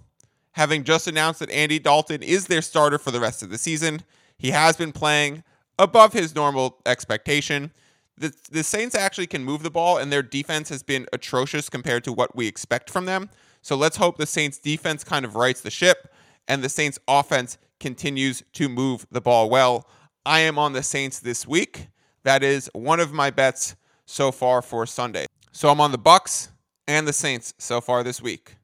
having 0.52 0.82
just 0.82 1.06
announced 1.06 1.38
that 1.40 1.50
Andy 1.50 1.78
Dalton 1.78 2.22
is 2.22 2.46
their 2.46 2.62
starter 2.62 2.98
for 2.98 3.12
the 3.12 3.20
rest 3.20 3.42
of 3.42 3.50
the 3.50 3.58
season. 3.58 4.02
He 4.36 4.50
has 4.50 4.76
been 4.76 4.90
playing 4.90 5.44
above 5.78 6.12
his 6.12 6.34
normal 6.34 6.78
expectation 6.84 7.70
the, 8.16 8.34
the 8.50 8.62
Saints 8.62 8.94
actually 8.94 9.26
can 9.26 9.44
move 9.44 9.62
the 9.62 9.70
ball, 9.70 9.98
and 9.98 10.12
their 10.12 10.22
defense 10.22 10.68
has 10.68 10.82
been 10.82 11.06
atrocious 11.12 11.68
compared 11.68 12.04
to 12.04 12.12
what 12.12 12.36
we 12.36 12.46
expect 12.46 12.90
from 12.90 13.06
them. 13.06 13.30
So 13.62 13.76
let's 13.76 13.96
hope 13.96 14.18
the 14.18 14.26
Saints 14.26 14.58
defense 14.58 15.04
kind 15.04 15.24
of 15.24 15.36
rights 15.36 15.60
the 15.60 15.70
ship 15.70 16.12
and 16.48 16.62
the 16.62 16.68
Saints 16.68 16.98
offense 17.08 17.58
continues 17.80 18.42
to 18.54 18.68
move 18.68 19.06
the 19.10 19.20
ball 19.20 19.48
well. 19.48 19.88
I 20.24 20.40
am 20.40 20.58
on 20.58 20.72
the 20.72 20.82
Saints 20.82 21.20
this 21.20 21.46
week. 21.46 21.88
That 22.24 22.42
is 22.42 22.70
one 22.74 23.00
of 23.00 23.12
my 23.12 23.30
bets 23.30 23.76
so 24.06 24.32
far 24.32 24.62
for 24.62 24.86
Sunday. 24.86 25.26
So 25.52 25.68
I'm 25.68 25.80
on 25.80 25.92
the 25.92 25.98
Bucks 25.98 26.50
and 26.86 27.06
the 27.06 27.12
Saints 27.12 27.54
so 27.58 27.80
far 27.80 28.02
this 28.02 28.20
week. 28.20 28.56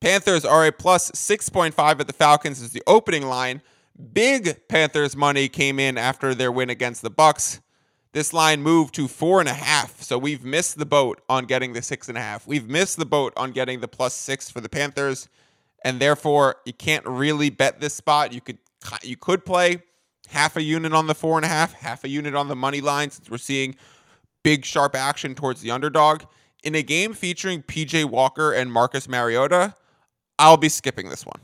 Panthers 0.00 0.44
are 0.44 0.66
a 0.66 0.72
plus 0.72 1.10
6.5 1.10 2.00
at 2.00 2.06
the 2.06 2.12
Falcons 2.12 2.60
is 2.60 2.70
the 2.70 2.82
opening 2.86 3.26
line. 3.26 3.62
Big 4.12 4.68
Panthers 4.68 5.16
money 5.16 5.48
came 5.48 5.80
in 5.80 5.98
after 5.98 6.34
their 6.34 6.52
win 6.52 6.70
against 6.70 7.02
the 7.02 7.10
Bucks. 7.10 7.60
This 8.18 8.32
line 8.32 8.64
moved 8.64 8.96
to 8.96 9.06
four 9.06 9.38
and 9.38 9.48
a 9.48 9.54
half. 9.54 10.02
So 10.02 10.18
we've 10.18 10.42
missed 10.42 10.76
the 10.76 10.84
boat 10.84 11.20
on 11.28 11.44
getting 11.44 11.72
the 11.72 11.82
six 11.82 12.08
and 12.08 12.18
a 12.18 12.20
half. 12.20 12.48
We've 12.48 12.68
missed 12.68 12.96
the 12.96 13.06
boat 13.06 13.32
on 13.36 13.52
getting 13.52 13.78
the 13.78 13.86
plus 13.86 14.12
six 14.12 14.50
for 14.50 14.60
the 14.60 14.68
Panthers. 14.68 15.28
And 15.84 16.00
therefore, 16.00 16.56
you 16.64 16.72
can't 16.72 17.06
really 17.06 17.48
bet 17.48 17.80
this 17.80 17.94
spot. 17.94 18.32
You 18.32 18.40
could 18.40 18.58
you 19.04 19.16
could 19.16 19.44
play 19.44 19.84
half 20.30 20.56
a 20.56 20.62
unit 20.64 20.92
on 20.92 21.06
the 21.06 21.14
four 21.14 21.38
and 21.38 21.44
a 21.44 21.48
half, 21.48 21.74
half 21.74 22.02
a 22.02 22.08
unit 22.08 22.34
on 22.34 22.48
the 22.48 22.56
money 22.56 22.80
line, 22.80 23.12
since 23.12 23.30
we're 23.30 23.38
seeing 23.38 23.76
big 24.42 24.64
sharp 24.64 24.96
action 24.96 25.36
towards 25.36 25.60
the 25.60 25.70
underdog. 25.70 26.22
In 26.64 26.74
a 26.74 26.82
game 26.82 27.14
featuring 27.14 27.62
PJ 27.62 28.06
Walker 28.06 28.50
and 28.50 28.72
Marcus 28.72 29.08
Mariota, 29.08 29.76
I'll 30.40 30.56
be 30.56 30.68
skipping 30.68 31.08
this 31.08 31.24
one. 31.24 31.38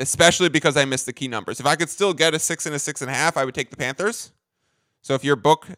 Especially 0.00 0.48
because 0.48 0.76
I 0.76 0.86
missed 0.86 1.06
the 1.06 1.12
key 1.12 1.28
numbers. 1.28 1.60
If 1.60 1.66
I 1.66 1.76
could 1.76 1.88
still 1.88 2.14
get 2.14 2.34
a 2.34 2.40
six 2.40 2.66
and 2.66 2.74
a 2.74 2.80
six 2.80 3.00
and 3.00 3.08
a 3.08 3.14
half, 3.14 3.36
I 3.36 3.44
would 3.44 3.54
take 3.54 3.70
the 3.70 3.76
Panthers. 3.76 4.32
So 5.02 5.14
if 5.14 5.24
your 5.24 5.36
book, 5.36 5.68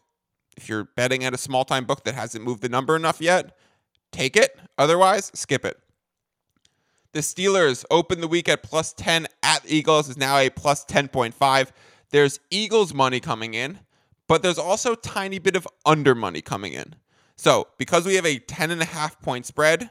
if 0.57 0.69
you're 0.69 0.85
betting 0.95 1.23
at 1.23 1.33
a 1.33 1.37
small 1.37 1.65
time 1.65 1.85
book 1.85 2.03
that 2.03 2.15
hasn't 2.15 2.43
moved 2.43 2.61
the 2.61 2.69
number 2.69 2.95
enough 2.95 3.21
yet, 3.21 3.57
take 4.11 4.35
it. 4.35 4.59
Otherwise, 4.77 5.31
skip 5.33 5.65
it. 5.65 5.77
The 7.13 7.19
Steelers 7.19 7.85
open 7.91 8.21
the 8.21 8.27
week 8.27 8.49
at 8.49 8.63
plus 8.63 8.91
10 8.93 9.27
at 9.43 9.61
Eagles 9.67 10.09
is 10.09 10.17
now 10.17 10.37
a 10.37 10.49
plus 10.49 10.83
10.5. 10.85 11.71
There's 12.09 12.39
Eagles 12.49 12.93
money 12.93 13.19
coming 13.19 13.53
in, 13.53 13.79
but 14.27 14.41
there's 14.41 14.57
also 14.57 14.95
tiny 14.95 15.37
bit 15.39 15.55
of 15.55 15.67
under 15.85 16.15
money 16.15 16.41
coming 16.41 16.73
in. 16.73 16.95
So 17.35 17.67
because 17.77 18.05
we 18.05 18.15
have 18.15 18.25
a 18.25 18.39
10 18.39 18.71
and 18.71 18.81
a 18.81 18.85
half 18.85 19.21
point 19.21 19.45
spread 19.45 19.89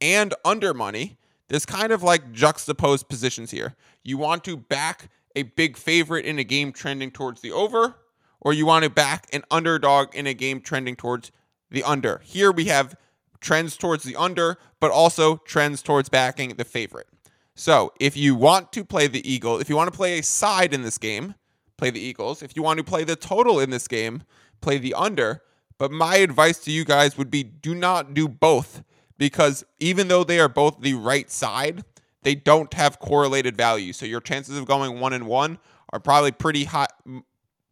and 0.00 0.34
under 0.44 0.74
money, 0.74 1.16
there's 1.48 1.66
kind 1.66 1.92
of 1.92 2.02
like 2.02 2.32
juxtaposed 2.32 3.08
positions 3.08 3.50
here. 3.50 3.74
You 4.04 4.18
want 4.18 4.44
to 4.44 4.56
back 4.56 5.08
a 5.36 5.44
big 5.44 5.76
favorite 5.76 6.24
in 6.24 6.38
a 6.38 6.44
game 6.44 6.72
trending 6.72 7.10
towards 7.10 7.40
the 7.40 7.52
over, 7.52 7.96
or 8.40 8.52
you 8.52 8.66
want 8.66 8.84
to 8.84 8.90
back 8.90 9.26
an 9.32 9.42
underdog 9.50 10.14
in 10.14 10.26
a 10.26 10.34
game 10.34 10.60
trending 10.60 10.96
towards 10.96 11.32
the 11.70 11.82
under. 11.82 12.20
Here 12.24 12.52
we 12.52 12.66
have 12.66 12.94
trends 13.40 13.76
towards 13.76 14.04
the 14.04 14.16
under, 14.16 14.58
but 14.80 14.90
also 14.90 15.36
trends 15.36 15.82
towards 15.82 16.08
backing 16.08 16.54
the 16.56 16.64
favorite. 16.64 17.08
So 17.54 17.92
if 17.98 18.16
you 18.16 18.34
want 18.34 18.72
to 18.72 18.84
play 18.84 19.08
the 19.08 19.28
Eagle, 19.28 19.60
if 19.60 19.68
you 19.68 19.76
want 19.76 19.90
to 19.90 19.96
play 19.96 20.18
a 20.18 20.22
side 20.22 20.72
in 20.72 20.82
this 20.82 20.98
game, 20.98 21.34
play 21.76 21.90
the 21.90 22.00
Eagles. 22.00 22.42
If 22.42 22.56
you 22.56 22.62
want 22.62 22.78
to 22.78 22.84
play 22.84 23.04
the 23.04 23.16
total 23.16 23.60
in 23.60 23.70
this 23.70 23.88
game, 23.88 24.22
play 24.60 24.78
the 24.78 24.94
under. 24.94 25.42
But 25.78 25.90
my 25.90 26.16
advice 26.16 26.58
to 26.60 26.70
you 26.70 26.84
guys 26.84 27.16
would 27.18 27.30
be 27.30 27.42
do 27.42 27.74
not 27.74 28.14
do 28.14 28.28
both 28.28 28.82
because 29.16 29.64
even 29.80 30.08
though 30.08 30.24
they 30.24 30.40
are 30.40 30.48
both 30.48 30.80
the 30.80 30.94
right 30.94 31.30
side, 31.30 31.84
they 32.22 32.34
don't 32.34 32.72
have 32.74 32.98
correlated 32.98 33.56
value. 33.56 33.92
So 33.92 34.06
your 34.06 34.20
chances 34.20 34.58
of 34.58 34.66
going 34.66 35.00
one 35.00 35.12
and 35.12 35.26
one 35.26 35.58
are 35.92 36.00
probably 36.00 36.32
pretty 36.32 36.64
high, 36.64 36.88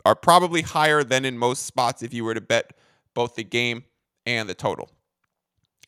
are 0.07 0.15
probably 0.15 0.63
higher 0.63 1.03
than 1.03 1.25
in 1.25 1.37
most 1.37 1.67
spots 1.67 2.01
if 2.01 2.15
you 2.15 2.23
were 2.23 2.33
to 2.33 2.41
bet 2.41 2.75
both 3.13 3.35
the 3.35 3.43
game 3.43 3.83
and 4.25 4.49
the 4.49 4.55
total. 4.55 4.89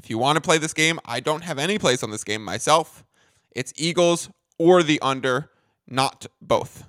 If 0.01 0.11
you 0.11 0.19
want 0.19 0.35
to 0.35 0.41
play 0.41 0.59
this 0.59 0.75
game, 0.75 0.99
I 1.05 1.21
don't 1.21 1.45
have 1.45 1.57
any 1.57 1.79
place 1.79 2.03
on 2.03 2.11
this 2.11 2.25
game 2.25 2.45
myself. 2.45 3.05
It's 3.53 3.73
Eagles 3.77 4.29
or 4.59 4.83
the 4.83 5.01
under, 5.03 5.51
not 5.87 6.27
both. 6.43 6.83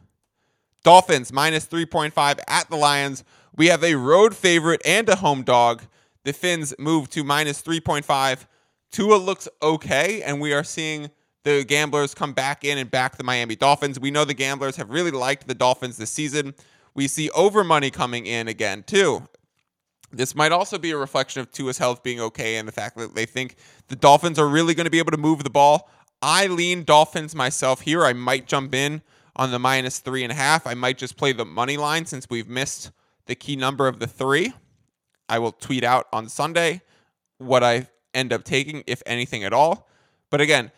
Dolphins 0.84 1.32
minus 1.32 1.68
3.5 1.68 2.40
at 2.48 2.68
the 2.72 2.76
Lions. 2.76 3.24
We 3.56 3.68
have 3.68 3.84
a 3.84 3.94
road 3.94 4.36
favorite 4.36 4.82
and 4.84 5.08
a 5.08 5.18
home 5.18 5.44
dog. 5.44 5.84
The 6.24 6.34
Fins 6.34 6.74
move 6.80 7.12
to 7.12 7.24
minus 7.24 7.62
3.5. 7.62 8.48
Tua 8.92 9.18
looks 9.18 9.48
okay, 9.62 10.24
and 10.24 10.42
we 10.42 10.52
are 10.52 10.64
seeing 10.64 11.12
the 11.44 11.64
gamblers 11.64 12.16
come 12.16 12.34
back 12.34 12.64
in 12.64 12.80
and 12.80 12.90
back 12.90 13.18
the 13.18 13.24
Miami 13.24 13.56
Dolphins. 13.56 14.00
We 14.00 14.10
know 14.10 14.26
the 14.26 14.34
gamblers 14.34 14.78
have 14.78 14.90
really 14.90 15.12
liked 15.12 15.48
the 15.48 15.54
Dolphins 15.54 15.98
this 15.98 16.10
season. 16.10 16.56
We 17.00 17.08
see 17.08 17.30
over 17.30 17.64
money 17.64 17.92
coming 17.92 18.26
in 18.26 18.50
again, 18.50 18.84
too. 18.84 19.26
This 20.12 20.36
might 20.36 20.52
also 20.52 20.78
be 20.78 20.92
a 20.92 20.98
reflection 20.98 21.40
of 21.40 21.50
Tua's 21.50 21.78
health 21.78 22.04
being 22.04 22.20
okay 22.20 22.58
and 22.58 22.68
the 22.68 22.74
fact 22.74 22.98
that 22.98 23.16
they 23.16 23.26
think 23.26 23.56
the 23.88 23.96
Dolphins 23.96 24.38
are 24.38 24.50
really 24.50 24.74
going 24.74 24.84
to 24.84 24.90
be 24.90 25.00
able 25.00 25.12
to 25.12 25.18
move 25.18 25.46
the 25.46 25.50
ball. 25.50 25.90
I 26.22 26.48
lean 26.48 26.84
Dolphins 26.84 27.34
myself 27.34 27.80
here. 27.80 28.04
I 28.04 28.12
might 28.12 28.48
jump 28.48 28.76
in 28.76 29.02
on 29.38 29.52
the 29.52 29.60
minus 29.60 30.00
three 30.00 30.24
and 30.24 30.32
a 30.34 30.36
half. 30.36 30.68
I 30.68 30.74
might 30.74 30.98
just 30.98 31.16
play 31.16 31.32
the 31.32 31.46
money 31.46 31.78
line 31.78 32.06
since 32.06 32.28
we've 32.30 32.50
missed 32.50 32.92
the 33.28 33.36
key 33.36 33.56
number 33.56 33.88
of 33.88 34.00
the 34.00 34.08
three. 34.08 34.52
I 35.30 35.40
will 35.40 35.54
tweet 35.54 35.86
out 35.86 36.08
on 36.12 36.28
Sunday 36.28 36.82
what 37.38 37.64
I 37.64 37.88
end 38.14 38.34
up 38.34 38.44
taking, 38.44 38.84
if 38.88 39.02
anything 39.06 39.46
at 39.46 39.54
all. 39.54 39.88
But 40.30 40.42
again, 40.42 40.70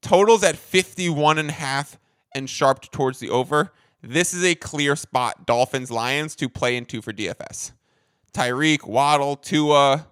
totals 0.00 0.44
at 0.44 0.54
51 0.54 1.38
and 1.38 1.48
a 1.48 1.54
half 1.54 1.98
and 2.36 2.48
sharp 2.48 2.88
towards 2.92 3.18
the 3.18 3.30
over. 3.30 3.72
This 4.02 4.34
is 4.34 4.44
a 4.44 4.54
clear 4.54 4.94
spot, 4.96 5.46
Dolphins 5.46 5.90
Lions, 5.90 6.36
to 6.36 6.48
play 6.48 6.76
into 6.76 7.02
for 7.02 7.12
DFS. 7.12 7.72
Tyreek, 8.32 8.86
Waddle, 8.86 9.36
Tua, 9.36 10.06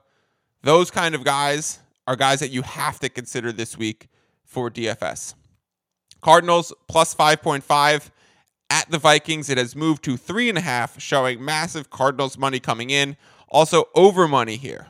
Those 0.62 0.90
kind 0.90 1.14
of 1.14 1.24
guys 1.24 1.80
are 2.06 2.16
guys 2.16 2.40
that 2.40 2.50
you 2.50 2.62
have 2.62 2.98
to 3.00 3.08
consider 3.08 3.52
this 3.52 3.76
week 3.76 4.08
for 4.44 4.70
DFS. 4.70 5.34
Cardinals 6.22 6.72
plus 6.88 7.14
5.5 7.14 8.10
at 8.70 8.90
the 8.90 8.98
Vikings. 8.98 9.50
It 9.50 9.58
has 9.58 9.76
moved 9.76 10.02
to 10.04 10.16
three 10.16 10.48
and 10.48 10.56
a 10.56 10.62
half, 10.62 11.00
showing 11.00 11.44
massive 11.44 11.90
Cardinals 11.90 12.38
money 12.38 12.60
coming 12.60 12.90
in. 12.90 13.16
Also, 13.48 13.84
over 13.94 14.26
money 14.26 14.56
here. 14.56 14.88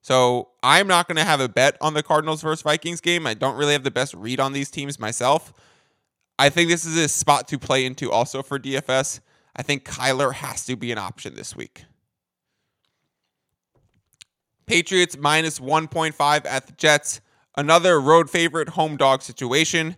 So 0.00 0.50
I'm 0.62 0.86
not 0.86 1.08
going 1.08 1.16
to 1.16 1.24
have 1.24 1.40
a 1.40 1.48
bet 1.48 1.76
on 1.80 1.94
the 1.94 2.02
Cardinals 2.02 2.42
versus 2.42 2.62
Vikings 2.62 3.00
game. 3.00 3.26
I 3.26 3.34
don't 3.34 3.56
really 3.56 3.72
have 3.72 3.84
the 3.84 3.90
best 3.90 4.14
read 4.14 4.40
on 4.40 4.52
these 4.52 4.70
teams 4.70 4.98
myself. 4.98 5.52
I 6.38 6.48
think 6.48 6.68
this 6.68 6.84
is 6.84 6.96
a 6.96 7.08
spot 7.08 7.48
to 7.48 7.58
play 7.58 7.84
into 7.84 8.10
also 8.10 8.42
for 8.42 8.58
DFS. 8.58 9.20
I 9.54 9.62
think 9.62 9.84
Kyler 9.84 10.32
has 10.34 10.64
to 10.66 10.76
be 10.76 10.90
an 10.92 10.98
option 10.98 11.34
this 11.34 11.54
week. 11.54 11.84
Patriots 14.66 15.16
minus 15.18 15.58
1.5 15.58 16.46
at 16.46 16.66
the 16.66 16.72
Jets. 16.72 17.20
Another 17.56 18.00
road 18.00 18.30
favorite 18.30 18.70
home 18.70 18.96
dog 18.96 19.22
situation. 19.22 19.96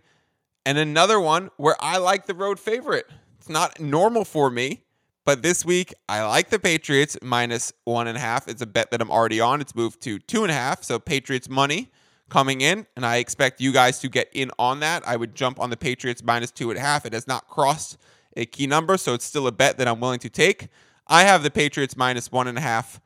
And 0.65 0.77
another 0.77 1.19
one 1.19 1.51
where 1.57 1.75
I 1.79 1.97
like 1.97 2.25
the 2.25 2.33
road 2.33 2.59
favorite. 2.59 3.05
It's 3.37 3.47
not 3.47 3.79
normal 3.79 4.25
for 4.25 4.49
me, 4.49 4.81
but 5.23 5.43
this 5.43 5.63
week 5.63 5.93
I 6.09 6.25
like 6.25 6.49
the 6.49 6.59
Patriots 6.59 7.17
minus 7.21 7.71
one 7.85 8.07
and 8.07 8.17
a 8.17 8.19
half. 8.19 8.47
It's 8.47 8.61
a 8.61 8.65
bet 8.65 8.91
that 8.91 9.01
I'm 9.01 9.11
already 9.11 9.39
on. 9.39 9.61
It's 9.61 9.75
moved 9.75 10.01
to 10.01 10.19
two 10.19 10.41
and 10.41 10.51
a 10.51 10.55
half. 10.55 10.83
So 10.83 10.99
Patriots 10.99 11.47
money 11.47 11.91
coming 12.29 12.61
in, 12.61 12.87
and 12.95 13.05
I 13.05 13.17
expect 13.17 13.61
you 13.61 13.71
guys 13.71 13.99
to 13.99 14.09
get 14.09 14.29
in 14.33 14.51
on 14.57 14.79
that. 14.79 15.07
I 15.07 15.15
would 15.15 15.35
jump 15.35 15.59
on 15.59 15.69
the 15.69 15.77
Patriots 15.77 16.23
minus 16.23 16.51
two 16.51 16.69
and 16.69 16.77
a 16.77 16.81
half. 16.81 17.05
It 17.05 17.13
has 17.13 17.27
not 17.27 17.47
crossed 17.47 17.97
a 18.35 18.45
key 18.45 18.67
number, 18.67 18.97
so 18.97 19.13
it's 19.13 19.25
still 19.25 19.47
a 19.47 19.51
bet 19.51 19.77
that 19.77 19.87
I'm 19.87 19.99
willing 19.99 20.19
to 20.19 20.29
take. 20.29 20.67
I 21.07 21.23
have 21.23 21.43
the 21.43 21.51
Patriots 21.51 21.95
minus 21.95 22.31
one 22.31 22.47
and 22.47 22.57
a 22.57 22.61
half. 22.61 22.99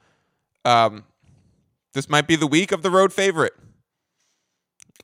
Um, 0.66 1.04
this 1.94 2.10
might 2.10 2.28
be 2.28 2.36
the 2.36 2.48
week 2.48 2.72
of 2.72 2.82
the 2.82 2.92
road 2.92 3.12
favorite. 3.12 3.54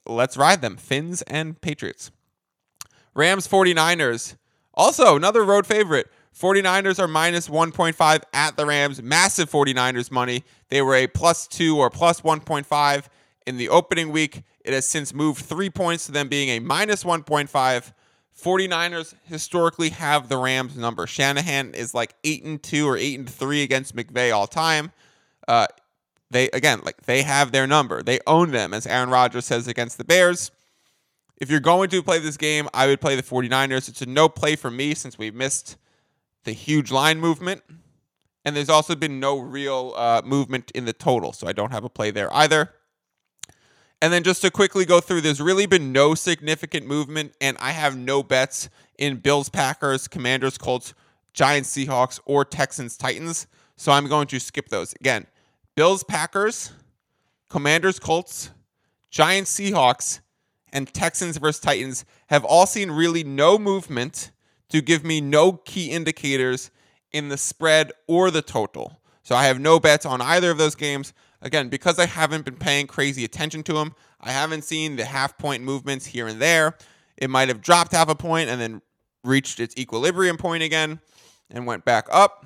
Let's 0.05 0.37
ride 0.37 0.61
them. 0.61 0.77
Fins 0.77 1.21
and 1.23 1.59
Patriots. 1.59 2.11
Rams 3.13 3.47
49ers. 3.47 4.35
Also, 4.73 5.15
another 5.15 5.43
road 5.43 5.65
favorite. 5.65 6.07
49ers 6.37 6.99
are 6.99 7.07
minus 7.07 7.47
1.5 7.47 8.21
at 8.33 8.57
the 8.57 8.65
Rams. 8.65 9.01
Massive 9.01 9.49
49ers 9.49 10.11
money. 10.11 10.43
They 10.69 10.81
were 10.81 10.95
a 10.95 11.07
plus 11.07 11.47
two 11.47 11.77
or 11.77 11.89
plus 11.89 12.21
1.5 12.21 13.05
in 13.45 13.57
the 13.57 13.69
opening 13.69 14.11
week. 14.11 14.43
It 14.63 14.73
has 14.73 14.85
since 14.85 15.13
moved 15.13 15.45
three 15.45 15.69
points 15.69 16.05
to 16.07 16.11
them 16.11 16.27
being 16.27 16.49
a 16.49 16.59
minus 16.59 17.03
1.5. 17.03 17.93
49ers 18.41 19.15
historically 19.23 19.89
have 19.89 20.27
the 20.27 20.37
Rams 20.37 20.75
number. 20.75 21.07
Shanahan 21.07 21.73
is 21.73 21.93
like 21.93 22.15
8 22.23 22.43
and 22.43 22.61
2 22.61 22.87
or 22.87 22.97
8 22.97 23.19
and 23.19 23.29
3 23.29 23.63
against 23.63 23.95
McVay 23.95 24.35
all 24.35 24.47
time. 24.47 24.91
Uh, 25.47 25.67
they 26.31 26.49
again, 26.49 26.81
like 26.83 27.03
they 27.03 27.21
have 27.21 27.51
their 27.51 27.67
number. 27.67 28.03
They 28.03 28.19
own 28.27 28.51
them 28.51 28.73
as 28.73 28.85
Aaron 28.87 29.09
Rodgers 29.09 29.45
says 29.45 29.67
against 29.67 29.97
the 29.97 30.03
Bears. 30.03 30.51
If 31.39 31.49
you're 31.49 31.59
going 31.59 31.89
to 31.89 32.01
play 32.01 32.19
this 32.19 32.37
game, 32.37 32.67
I 32.73 32.87
would 32.87 32.99
play 32.99 33.15
the 33.15 33.23
49ers. 33.23 33.89
It's 33.89 34.01
a 34.01 34.05
no 34.05 34.27
play 34.29 34.55
for 34.55 34.71
me 34.71 34.93
since 34.93 35.17
we've 35.17 35.35
missed 35.35 35.77
the 36.43 36.53
huge 36.53 36.91
line 36.91 37.19
movement. 37.19 37.61
And 38.45 38.55
there's 38.55 38.69
also 38.69 38.95
been 38.95 39.19
no 39.19 39.39
real 39.39 39.93
uh, 39.95 40.21
movement 40.23 40.71
in 40.71 40.85
the 40.85 40.93
total. 40.93 41.33
So 41.33 41.47
I 41.47 41.51
don't 41.51 41.71
have 41.71 41.83
a 41.83 41.89
play 41.89 42.11
there 42.11 42.33
either. 42.33 42.74
And 44.01 44.11
then 44.11 44.23
just 44.23 44.41
to 44.41 44.51
quickly 44.51 44.85
go 44.85 44.99
through, 44.99 45.21
there's 45.21 45.41
really 45.41 45.65
been 45.65 45.91
no 45.91 46.15
significant 46.15 46.85
movement. 46.85 47.33
And 47.41 47.57
I 47.59 47.71
have 47.71 47.97
no 47.97 48.23
bets 48.23 48.69
in 48.97 49.17
Bills, 49.17 49.49
Packers, 49.49 50.07
Commanders, 50.07 50.57
Colts, 50.57 50.93
Giants, 51.33 51.75
Seahawks, 51.75 52.19
or 52.25 52.45
Texans, 52.45 52.97
Titans. 52.97 53.47
So 53.77 53.91
I'm 53.91 54.07
going 54.07 54.27
to 54.27 54.39
skip 54.39 54.69
those. 54.69 54.93
Again, 54.93 55.27
Bills, 55.75 56.03
Packers, 56.03 56.71
Commanders, 57.49 57.99
Colts, 57.99 58.51
Giants, 59.09 59.57
Seahawks, 59.57 60.19
and 60.71 60.93
Texans 60.93 61.37
versus 61.37 61.61
Titans 61.61 62.05
have 62.27 62.43
all 62.43 62.65
seen 62.65 62.91
really 62.91 63.23
no 63.23 63.57
movement 63.57 64.31
to 64.69 64.81
give 64.81 65.03
me 65.05 65.21
no 65.21 65.53
key 65.53 65.89
indicators 65.89 66.71
in 67.11 67.29
the 67.29 67.37
spread 67.37 67.91
or 68.07 68.29
the 68.29 68.41
total. 68.41 68.99
So 69.23 69.35
I 69.35 69.45
have 69.45 69.59
no 69.59 69.79
bets 69.79 70.05
on 70.05 70.21
either 70.21 70.51
of 70.51 70.57
those 70.57 70.75
games. 70.75 71.13
Again, 71.45 71.69
because 71.69 71.97
I 71.97 72.05
haven't 72.05 72.43
been 72.43 72.57
paying 72.57 72.87
crazy 72.87 73.23
attention 73.23 73.63
to 73.63 73.73
them, 73.73 73.95
I 74.19 74.31
haven't 74.31 74.65
seen 74.65 74.97
the 74.97 75.05
half 75.05 75.37
point 75.37 75.63
movements 75.63 76.05
here 76.05 76.27
and 76.27 76.41
there. 76.41 76.75
It 77.15 77.29
might 77.29 77.47
have 77.47 77.61
dropped 77.61 77.93
half 77.93 78.09
a 78.09 78.15
point 78.15 78.49
and 78.49 78.59
then 78.59 78.81
reached 79.23 79.61
its 79.61 79.77
equilibrium 79.77 80.35
point 80.35 80.63
again 80.63 80.99
and 81.49 81.65
went 81.65 81.85
back 81.85 82.07
up. 82.11 82.45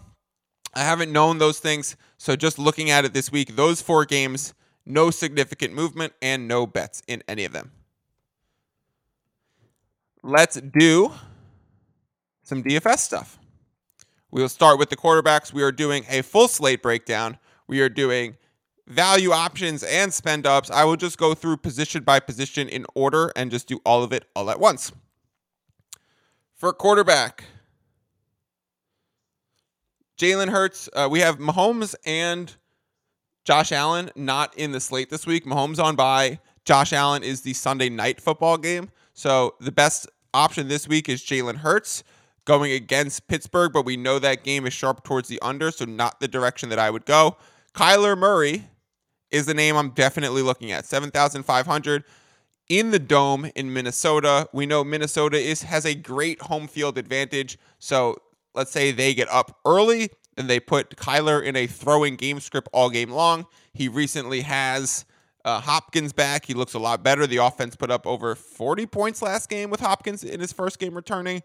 I 0.76 0.82
haven't 0.82 1.12
known 1.12 1.40
those 1.40 1.58
things. 1.58 1.96
So 2.20 2.36
just 2.36 2.60
looking 2.60 2.92
at 2.92 3.06
it 3.06 3.14
this 3.14 3.32
week, 3.32 3.56
those 3.56 3.82
four 3.82 4.06
games, 4.06 4.54
no 4.86 5.10
significant 5.10 5.74
movement 5.74 6.14
and 6.22 6.48
no 6.48 6.68
bets 6.68 7.02
in 7.08 7.24
any 7.28 7.46
of 7.46 7.54
them 7.54 7.72
let's 10.24 10.60
do 10.60 11.14
some 12.44 12.64
DFS 12.64 13.00
stuff. 13.00 13.40
We 14.32 14.42
will 14.42 14.50
start 14.50 14.78
with 14.78 14.90
the 14.90 14.96
quarterbacks. 14.96 15.54
We 15.54 15.64
are 15.64 15.72
doing 15.72 16.06
a 16.10 16.22
full 16.22 16.48
slate 16.48 16.82
breakdown. 16.82 17.38
We 17.68 17.82
are 17.82 17.90
doing 17.90 18.38
value 18.90 19.32
options 19.32 19.84
and 19.84 20.14
spend 20.14 20.46
ups. 20.46 20.70
I 20.70 20.84
will 20.84 20.98
just 20.98 21.18
go 21.18 21.34
through 21.34 21.58
position 21.58 22.04
bye 22.04 22.20
position 22.20 22.68
in 22.68 22.86
order 22.96 23.32
and 23.36 23.52
just 23.52 23.68
do 23.68 23.80
all 23.86 24.04
of 24.04 24.12
it 24.12 24.26
all 24.36 24.50
at 24.50 24.60
once. 24.60 24.92
For 26.56 26.74
quarterback, 26.74 27.46
Jalen 30.18 30.50
Hurts, 30.50 30.90
uh, 30.94 31.08
we 31.10 31.22
have 31.22 31.38
Mahomes 31.38 31.96
and 32.06 32.54
Josh 33.46 33.72
Allen 33.72 34.12
not 34.16 34.58
in 34.58 34.74
the 34.74 34.82
slate 34.82 35.10
this 35.10 35.26
week. 35.26 35.46
Mahomes 35.46 35.82
on 35.82 35.96
by. 35.96 36.40
Josh 36.66 36.92
Allen 36.92 37.24
is 37.24 37.42
the 37.42 37.54
Sunday 37.54 37.90
night 37.90 38.20
football 38.20 38.58
game. 38.58 38.92
So 39.14 39.56
the 39.62 39.72
best 39.72 40.08
option 40.34 40.68
this 40.68 40.88
week 40.88 41.08
is 41.08 41.22
Jalen 41.24 41.58
Hurts 41.58 42.04
going 42.46 42.72
against 42.72 43.28
Pittsburgh, 43.28 43.72
but 43.72 43.86
we 43.86 43.96
know 43.96 44.20
that 44.20 44.44
game 44.44 44.66
is 44.66 44.74
sharp 44.74 45.04
towards 45.04 45.30
the 45.30 45.40
under, 45.42 45.72
so 45.72 45.86
not 45.86 46.20
the 46.20 46.28
direction 46.28 46.70
that 46.70 46.80
I 46.80 46.90
would 46.90 47.06
go. 47.06 47.38
Kyler 47.74 48.18
Murray 48.18 48.66
is 49.32 49.46
the 49.46 49.54
name 49.54 49.76
I'm 49.76 49.92
definitely 49.92 50.42
looking 50.42 50.72
at. 50.72 50.86
7,500 50.86 52.04
in 52.70 52.92
the 52.92 53.00
dome 53.00 53.50
in 53.56 53.74
Minnesota. 53.74 54.48
We 54.54 54.66
know 54.66 54.84
Minnesota 54.84 55.38
is 55.38 55.64
has 55.64 55.86
a 55.86 55.96
great 55.96 56.42
home 56.44 56.68
field 56.68 56.98
advantage. 56.98 57.58
So 57.80 58.22
let's 58.54 58.72
say 58.72 58.92
they 58.92 59.14
get 59.14 59.28
up 59.30 59.60
early 59.66 60.10
and 60.38 60.50
they 60.50 60.60
put 60.60 60.96
Kyler 60.96 61.44
in 61.44 61.56
a 61.56 61.68
throwing 61.68 62.16
game 62.16 62.40
script 62.40 62.70
all 62.72 62.90
game 62.90 63.10
long. 63.10 63.46
He 63.74 63.88
recently 63.88 64.42
has 64.42 65.06
uh, 65.44 65.60
Hopkins 65.60 66.14
back. 66.14 66.46
He 66.46 66.54
looks 66.54 66.74
a 66.74 66.80
lot 66.80 67.04
better. 67.04 67.26
The 67.28 67.38
offense 67.38 67.76
put 67.76 67.92
up 67.92 68.06
over 68.06 68.36
40 68.36 68.86
points 68.86 69.22
last 69.22 69.50
game 69.50 69.70
with 69.70 69.80
Hopkins 69.80 70.24
in 70.24 70.40
his 70.40 70.54
first 70.54 70.80
game 70.80 70.96
returning. 70.96 71.44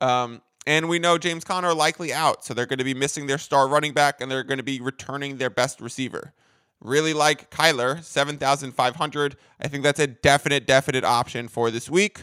Um, 0.00 0.42
and 0.66 0.88
we 0.88 0.98
know 0.98 1.16
James 1.16 1.44
Conner 1.44 1.72
likely 1.72 2.12
out. 2.12 2.44
So 2.44 2.52
they're 2.52 2.66
going 2.66 2.78
to 2.78 2.84
be 2.84 2.94
missing 2.94 3.26
their 3.26 3.38
star 3.38 3.66
running 3.66 3.92
back 3.94 4.20
and 4.20 4.30
they're 4.30 4.44
going 4.44 4.58
to 4.58 4.64
be 4.64 4.80
returning 4.80 5.38
their 5.38 5.50
best 5.50 5.80
receiver. 5.80 6.34
Really 6.80 7.12
like 7.12 7.50
Kyler, 7.50 8.02
7,500. 8.02 9.36
I 9.60 9.68
think 9.68 9.82
that's 9.82 9.98
a 9.98 10.06
definite, 10.06 10.66
definite 10.66 11.04
option 11.04 11.48
for 11.48 11.70
this 11.70 11.90
week. 11.90 12.22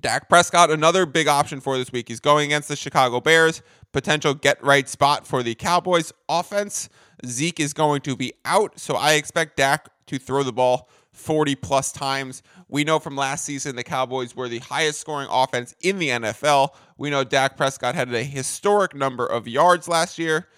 Dak 0.00 0.28
Prescott, 0.28 0.70
another 0.70 1.04
big 1.04 1.28
option 1.28 1.60
for 1.60 1.76
this 1.76 1.92
week. 1.92 2.08
He's 2.08 2.20
going 2.20 2.46
against 2.46 2.68
the 2.68 2.76
Chicago 2.76 3.20
Bears. 3.20 3.62
Potential 3.92 4.32
get 4.32 4.62
right 4.64 4.88
spot 4.88 5.26
for 5.26 5.42
the 5.42 5.54
Cowboys 5.54 6.12
offense. 6.28 6.88
Zeke 7.26 7.60
is 7.60 7.74
going 7.74 8.00
to 8.02 8.16
be 8.16 8.32
out, 8.44 8.78
so 8.80 8.94
I 8.94 9.12
expect 9.12 9.58
Dak 9.58 9.88
to 10.06 10.18
throw 10.18 10.42
the 10.42 10.52
ball 10.52 10.88
40 11.12 11.54
plus 11.56 11.92
times. 11.92 12.42
We 12.68 12.84
know 12.84 12.98
from 12.98 13.16
last 13.16 13.44
season 13.44 13.76
the 13.76 13.84
Cowboys 13.84 14.34
were 14.34 14.48
the 14.48 14.60
highest 14.60 15.00
scoring 15.00 15.28
offense 15.30 15.74
in 15.80 15.98
the 15.98 16.08
NFL. 16.08 16.70
We 16.96 17.10
know 17.10 17.22
Dak 17.22 17.56
Prescott 17.58 17.94
had 17.94 18.12
a 18.14 18.24
historic 18.24 18.94
number 18.94 19.26
of 19.26 19.46
yards 19.46 19.88
last 19.88 20.18
year. 20.18 20.48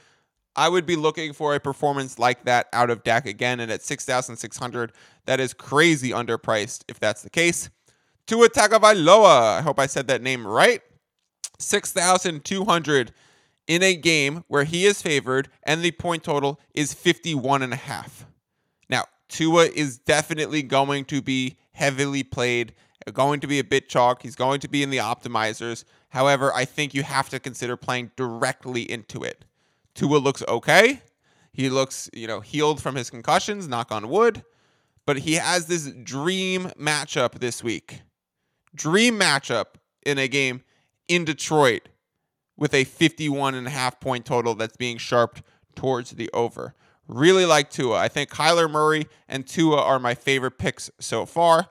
I 0.57 0.69
would 0.69 0.87
be 0.87 0.97
looking 0.97 1.33
for 1.33 1.55
a 1.55 1.61
performance 1.61 2.19
like 2.19 2.45
that 2.45 2.69
out 2.73 2.91
of 2.91 3.03
Dak 3.03 3.27
again, 3.27 3.61
and 3.61 3.71
at 3.71 3.83
6,600, 3.83 4.93
that 5.27 5.41
is 5.41 5.53
crazy 5.53 6.11
underpriced 6.11 6.85
if 6.89 7.01
that's 7.01 7.23
the 7.23 7.31
case. 7.31 7.71
Tua 8.27 8.49
Tagovailoa, 8.49 9.59
I 9.59 9.63
hope 9.63 9.79
I 9.79 9.87
said 9.87 10.07
that 10.09 10.23
name 10.23 10.47
right. 10.47 10.81
6,200 11.59 13.13
in 13.67 13.83
a 13.83 13.95
game 13.95 14.45
where 14.49 14.65
he 14.65 14.87
is 14.87 15.03
favored 15.03 15.49
and 15.63 15.83
the 15.83 15.93
point 15.93 16.25
total 16.25 16.61
is 16.75 16.95
51 16.95 17.63
and 17.63 17.73
a 17.73 17.77
half. 17.77 18.27
Now, 18.89 19.05
Tua 19.29 19.67
is 19.67 19.99
definitely 19.99 20.63
going 20.63 21.05
to 21.07 21.23
be 21.23 21.57
heavily 21.73 22.23
played, 22.23 22.75
going 23.13 23.41
to 23.41 23.47
be 23.47 23.59
a 23.59 23.65
bit 23.65 23.89
chalk. 23.89 24.23
He's 24.23 24.37
going 24.37 24.61
to 24.61 24.69
be 24.69 24.83
in 24.83 24.91
the 24.91 24.99
optimizers. 24.99 25.85
However, 26.11 26.53
I 26.55 26.65
think 26.65 26.95
you 26.95 27.03
have 27.03 27.29
to 27.31 27.41
consider 27.41 27.77
playing 27.77 28.13
directly 28.17 28.83
into 28.91 29.23
it. 29.23 29.45
Tua 29.95 30.19
looks 30.19 30.43
okay. 30.49 31.01
He 31.53 31.71
looks, 31.71 32.11
you 32.13 32.27
know, 32.27 32.41
healed 32.41 32.83
from 32.83 32.97
his 32.97 33.11
concussions, 33.11 33.69
knock 33.69 33.93
on 33.93 34.09
wood. 34.09 34.43
But 35.07 35.19
he 35.19 35.35
has 35.35 35.67
this 35.67 35.91
dream 36.03 36.71
matchup 36.79 37.39
this 37.39 37.63
week. 37.63 38.01
Dream 38.75 39.19
matchup 39.19 39.77
in 40.05 40.19
a 40.19 40.29
game 40.29 40.63
in 41.09 41.25
Detroit 41.25 41.89
with 42.57 42.75
a 42.75 42.85
51 42.85 43.55
and 43.55 43.67
a 43.67 43.71
half 43.71 44.01
point 44.01 44.25
total 44.25 44.55
that's 44.55 44.77
being 44.77 44.99
sharped 44.99 45.43
towards 45.75 46.13
the 46.13 46.31
over. 46.33 46.75
Really 47.07 47.45
like 47.45 47.71
Tua. 47.71 47.99
I 47.99 48.09
think 48.09 48.31
Kyler 48.31 48.71
Murray 48.71 49.07
and 49.29 49.47
Tua 49.47 49.81
are 49.81 49.99
my 49.99 50.15
favorite 50.15 50.59
picks 50.59 50.91
so 50.99 51.27
far. 51.27 51.69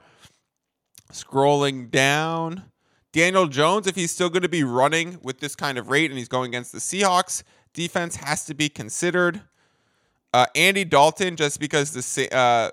Scrolling 1.11 1.89
down, 1.89 2.63
Daniel 3.11 3.47
Jones, 3.47 3.87
if 3.87 3.95
he's 3.95 4.11
still 4.11 4.29
going 4.29 4.43
to 4.43 4.49
be 4.49 4.63
running 4.63 5.19
with 5.23 5.39
this 5.39 5.55
kind 5.55 5.77
of 5.77 5.89
rate 5.89 6.11
and 6.11 6.17
he's 6.17 6.27
going 6.27 6.49
against 6.49 6.71
the 6.71 6.79
Seahawks, 6.79 7.43
defense 7.73 8.17
has 8.17 8.45
to 8.45 8.53
be 8.53 8.69
considered. 8.69 9.41
Uh, 10.33 10.45
Andy 10.55 10.83
Dalton, 10.85 11.35
just 11.35 11.59
because 11.59 11.91
the 11.91 12.35
uh, 12.35 12.71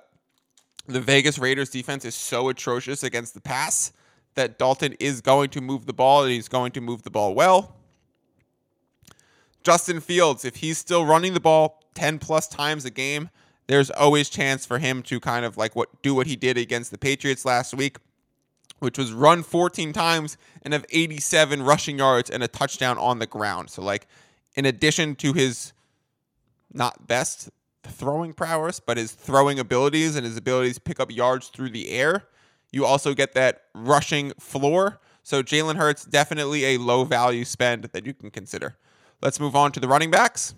the 0.87 1.01
Vegas 1.01 1.39
Raiders 1.39 1.71
defense 1.71 2.05
is 2.05 2.15
so 2.15 2.49
atrocious 2.49 3.03
against 3.03 3.35
the 3.35 3.41
pass 3.41 3.93
that 4.35 4.59
Dalton 4.59 4.95
is 4.99 5.21
going 5.21 5.51
to 5.51 5.61
move 5.61 5.87
the 5.87 5.93
ball 5.93 6.23
and 6.23 6.33
he's 6.33 6.49
going 6.49 6.73
to 6.73 6.81
move 6.81 7.03
the 7.03 7.11
ball 7.11 7.35
well. 7.35 7.77
Justin 9.63 10.01
Fields, 10.01 10.45
if 10.45 10.57
he's 10.57 10.79
still 10.79 11.05
running 11.05 11.35
the 11.35 11.41
ball 11.41 11.83
10 11.95 12.19
plus 12.19 12.49
times 12.49 12.85
a 12.85 12.91
game, 12.91 13.29
there's 13.67 13.91
always 13.91 14.31
chance 14.31 14.65
for 14.65 14.79
him 14.79 15.03
to 15.03 15.21
kind 15.21 15.45
of 15.45 15.57
like 15.57 15.77
what 15.77 16.03
do 16.03 16.15
what 16.15 16.27
he 16.27 16.35
did 16.35 16.57
against 16.57 16.91
the 16.91 16.99
Patriots 16.99 17.45
last 17.45 17.75
week 17.75 17.99
which 18.81 18.99
was 18.99 19.13
run 19.13 19.43
14 19.43 19.93
times 19.93 20.37
and 20.63 20.73
have 20.73 20.85
87 20.91 21.63
rushing 21.63 21.99
yards 21.99 22.29
and 22.29 22.43
a 22.43 22.49
touchdown 22.49 22.99
on 22.99 23.19
the 23.19 23.27
ground. 23.27 23.71
So, 23.71 23.83
like, 23.83 24.09
in 24.57 24.65
addition 24.65 25.15
to 25.17 25.33
his 25.33 25.73
not 26.73 27.07
best 27.07 27.51
throwing 27.85 28.33
prowess, 28.33 28.81
but 28.81 28.97
his 28.97 29.13
throwing 29.13 29.59
abilities 29.59 30.17
and 30.17 30.25
his 30.25 30.37
abilities 30.37 30.77
to 30.77 30.81
pick 30.81 31.01
up 31.01 31.11
yards 31.11 31.49
through 31.49 31.71
the 31.71 31.91
air, 31.91 32.25
you 32.71 32.85
also 32.85 33.15
get 33.15 33.33
that 33.35 33.63
rushing 33.75 34.33
floor. 34.39 35.01
So, 35.23 35.43
Jalen 35.43 35.77
Hurts, 35.77 36.05
definitely 36.05 36.65
a 36.65 36.79
low 36.79 37.05
value 37.05 37.45
spend 37.45 37.85
that 37.85 38.07
you 38.07 38.15
can 38.15 38.31
consider. 38.31 38.77
Let's 39.23 39.39
move 39.39 39.55
on 39.55 39.73
to 39.73 39.81
the 39.81 39.89
running 39.89 40.11
backs. 40.11 40.55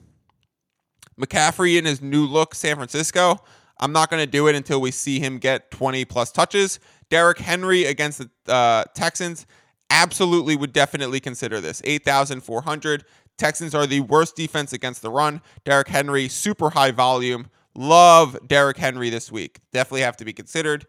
McCaffrey 1.21 1.79
in 1.79 1.85
his 1.85 2.01
new 2.01 2.27
look, 2.27 2.55
San 2.55 2.77
Francisco. 2.77 3.39
I'm 3.79 3.93
not 3.93 4.11
going 4.11 4.23
to 4.25 4.31
do 4.31 4.47
it 4.47 4.55
until 4.55 4.81
we 4.81 4.91
see 4.91 5.19
him 5.19 5.39
get 5.39 5.71
20 5.73 6.05
plus 6.05 6.31
touches. 6.31 6.79
Derrick 7.11 7.39
Henry 7.39 7.85
against 7.85 8.19
the 8.19 8.31
uh, 8.53 8.85
Texans, 8.95 9.47
absolutely 9.91 10.57
would 10.57 10.73
definitely 10.73 11.21
consider 11.21 11.61
this. 11.61 11.83
8,400. 11.85 13.05
Texans 13.43 13.75
are 13.75 13.89
the 13.89 13.99
worst 13.99 14.37
defense 14.37 14.73
against 14.73 15.03
the 15.03 15.11
run. 15.11 15.41
Derrick 15.65 15.89
Henry, 15.89 16.29
super 16.29 16.71
high 16.71 16.93
volume. 16.93 17.49
Love 17.75 18.39
Derrick 18.47 18.77
Henry 18.77 19.11
this 19.11 19.33
week. 19.33 19.59
Definitely 19.73 20.03
have 20.03 20.17
to 20.19 20.25
be 20.25 20.33
considered. 20.33 20.87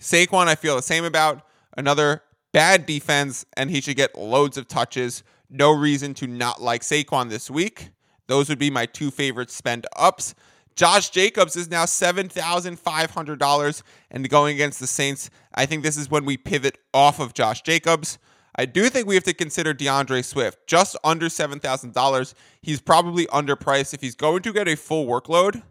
Saquon, 0.00 0.48
I 0.48 0.56
feel 0.56 0.74
the 0.74 0.82
same 0.82 1.04
about. 1.04 1.46
Another 1.76 2.24
bad 2.50 2.86
defense, 2.86 3.46
and 3.56 3.70
he 3.70 3.80
should 3.80 3.94
get 3.94 4.18
loads 4.18 4.56
of 4.56 4.66
touches. 4.66 5.22
No 5.48 5.70
reason 5.70 6.12
to 6.14 6.26
not 6.26 6.60
like 6.60 6.82
Saquon 6.82 7.30
this 7.30 7.48
week. 7.48 7.90
Those 8.26 8.48
would 8.48 8.58
be 8.58 8.68
my 8.68 8.86
two 8.86 9.12
favorite 9.12 9.52
spend 9.52 9.86
ups. 9.94 10.34
Josh 10.74 11.10
Jacobs 11.10 11.54
is 11.54 11.70
now 11.70 11.84
$7,500 11.84 13.82
and 14.10 14.28
going 14.28 14.56
against 14.56 14.80
the 14.80 14.88
Saints. 14.88 15.30
I 15.54 15.66
think 15.66 15.84
this 15.84 15.96
is 15.96 16.10
when 16.10 16.24
we 16.24 16.36
pivot 16.36 16.78
off 16.92 17.20
of 17.20 17.32
Josh 17.32 17.62
Jacobs. 17.62 18.18
I 18.54 18.66
do 18.66 18.88
think 18.90 19.06
we 19.06 19.14
have 19.14 19.24
to 19.24 19.34
consider 19.34 19.72
D'Andre 19.72 20.20
Swift, 20.22 20.66
just 20.66 20.96
under 21.02 21.26
$7,000. 21.26 22.34
He's 22.60 22.80
probably 22.80 23.26
underpriced. 23.26 23.94
If 23.94 24.02
he's 24.02 24.14
going 24.14 24.42
to 24.42 24.52
get 24.52 24.68
a 24.68 24.76
full 24.76 25.06
workload 25.06 25.62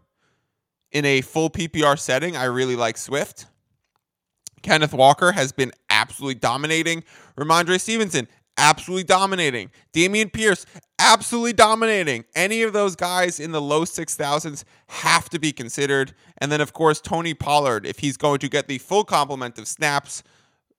in 0.90 1.04
a 1.04 1.20
full 1.20 1.48
PPR 1.48 1.98
setting, 1.98 2.36
I 2.36 2.44
really 2.44 2.76
like 2.76 2.96
Swift. 2.96 3.46
Kenneth 4.62 4.92
Walker 4.92 5.32
has 5.32 5.52
been 5.52 5.72
absolutely 5.90 6.36
dominating. 6.36 7.04
Rhamondre 7.36 7.80
Stevenson, 7.80 8.26
absolutely 8.56 9.04
dominating. 9.04 9.70
Dameon 9.92 10.32
Pierce, 10.32 10.66
absolutely 10.98 11.52
dominating. 11.52 12.24
Any 12.34 12.62
of 12.62 12.72
those 12.72 12.96
guys 12.96 13.40
in 13.40 13.52
the 13.52 13.60
low 13.60 13.84
6,000s 13.84 14.64
have 14.88 15.28
to 15.30 15.38
be 15.38 15.52
considered. 15.52 16.14
And 16.38 16.50
then, 16.50 16.60
of 16.60 16.72
course, 16.72 17.00
Tony 17.00 17.34
Pollard, 17.34 17.86
if 17.86 18.00
he's 18.00 18.16
going 18.16 18.38
to 18.40 18.48
get 18.48 18.68
the 18.68 18.78
full 18.78 19.04
complement 19.04 19.58
of 19.58 19.68
snaps 19.68 20.22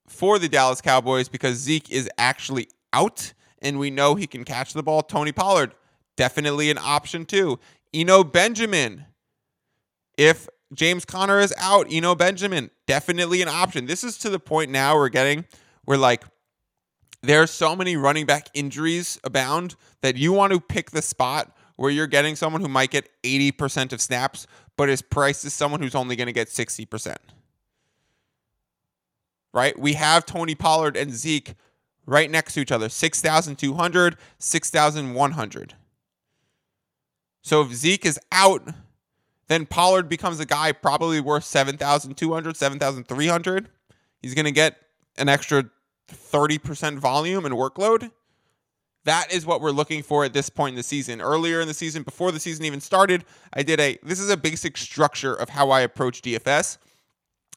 for 0.07 0.39
the 0.39 0.49
Dallas 0.49 0.81
Cowboys 0.81 1.29
because 1.29 1.57
Zeke 1.57 1.89
is 1.91 2.09
actually 2.17 2.67
out 2.91 3.33
and 3.61 3.79
we 3.79 3.89
know 3.89 4.15
he 4.15 4.27
can 4.27 4.43
catch 4.43 4.73
the 4.73 4.83
ball. 4.83 5.01
Tony 5.01 5.31
Pollard, 5.31 5.73
definitely 6.17 6.69
an 6.69 6.77
option 6.77 7.25
too. 7.25 7.59
Eno 7.93 8.23
Benjamin, 8.23 9.05
if 10.17 10.47
James 10.73 11.05
Conner 11.05 11.39
is 11.39 11.53
out, 11.57 11.87
Eno 11.89 12.15
Benjamin, 12.15 12.69
definitely 12.87 13.41
an 13.41 13.47
option. 13.47 13.85
This 13.85 14.03
is 14.03 14.17
to 14.19 14.29
the 14.29 14.39
point 14.39 14.71
now 14.71 14.95
we're 14.95 15.09
getting 15.09 15.45
where 15.85 15.97
like 15.97 16.23
there 17.21 17.41
are 17.41 17.47
so 17.47 17.75
many 17.75 17.95
running 17.95 18.25
back 18.25 18.49
injuries 18.53 19.17
abound 19.23 19.75
that 20.01 20.17
you 20.17 20.33
want 20.33 20.51
to 20.51 20.59
pick 20.59 20.91
the 20.91 21.01
spot 21.01 21.55
where 21.77 21.89
you're 21.89 22.07
getting 22.07 22.35
someone 22.35 22.61
who 22.61 22.67
might 22.67 22.91
get 22.91 23.09
80% 23.23 23.93
of 23.93 24.01
snaps, 24.01 24.45
but 24.77 24.89
is 24.89 25.01
priced 25.01 25.45
as 25.45 25.53
someone 25.53 25.81
who's 25.81 25.95
only 25.95 26.15
going 26.15 26.27
to 26.27 26.33
get 26.33 26.49
60%. 26.49 27.15
Right? 29.53 29.77
We 29.77 29.93
have 29.93 30.25
Tony 30.25 30.55
Pollard 30.55 30.97
and 30.97 31.13
Zeke 31.13 31.53
right 32.05 32.29
next 32.29 32.53
to 32.53 32.61
each 32.61 32.71
other 32.71 32.89
6,200, 32.89 34.17
6,100. 34.37 35.73
So 37.41 37.61
if 37.61 37.73
Zeke 37.73 38.05
is 38.05 38.19
out, 38.31 38.67
then 39.47 39.65
Pollard 39.65 40.09
becomes 40.09 40.39
a 40.39 40.45
guy 40.45 40.71
probably 40.71 41.19
worth 41.19 41.43
7,200, 41.43 42.57
7,300. 42.57 43.69
He's 44.21 44.33
going 44.33 44.45
to 44.45 44.51
get 44.51 44.77
an 45.17 45.29
extra 45.29 45.65
30% 46.09 46.97
volume 46.97 47.45
and 47.45 47.53
workload. 47.53 48.11
That 49.05 49.33
is 49.33 49.45
what 49.45 49.59
we're 49.59 49.71
looking 49.71 50.01
for 50.01 50.23
at 50.23 50.31
this 50.31 50.49
point 50.49 50.73
in 50.73 50.77
the 50.77 50.83
season. 50.83 51.19
Earlier 51.19 51.59
in 51.59 51.67
the 51.67 51.73
season, 51.73 52.03
before 52.03 52.31
the 52.31 52.39
season 52.39 52.63
even 52.63 52.79
started, 52.79 53.25
I 53.51 53.61
did 53.61 53.81
a 53.81 53.97
this 54.01 54.19
is 54.19 54.29
a 54.29 54.37
basic 54.37 54.77
structure 54.77 55.35
of 55.35 55.49
how 55.49 55.71
I 55.71 55.81
approach 55.81 56.21
DFS. 56.21 56.77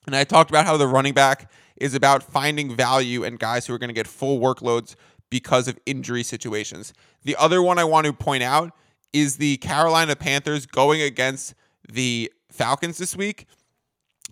And 0.07 0.17
I 0.17 0.25
talked 0.25 0.51
about 0.51 0.67
how 0.67 0.77
the 0.77 0.89
running 0.89 1.15
back 1.15 1.49
is 1.77 1.95
about 1.95 2.23
finding 2.23 2.75
value 2.75 3.25
and 3.25 3.39
guys 3.39 3.67
who 3.67 3.75
are 3.75 3.79
going 3.79 3.89
to 3.89 3.95
get 3.95 4.07
full 4.07 4.41
workloads 4.41 4.95
because 5.31 5.69
of 5.69 5.79
injury 5.87 6.23
situations. 6.23 6.93
The 7.25 7.37
other 7.37 7.63
one 7.63 7.79
I 7.79 7.85
want 7.85 8.07
to 8.07 8.13
point 8.13 8.43
out 8.43 8.73
is 9.13 9.37
the 9.37 9.57
Carolina 9.59 10.17
Panthers 10.17 10.67
going 10.67 11.03
against 11.03 11.55
the 11.89 12.33
Falcons 12.51 12.99
this 12.99 13.17
week. 13.17 13.47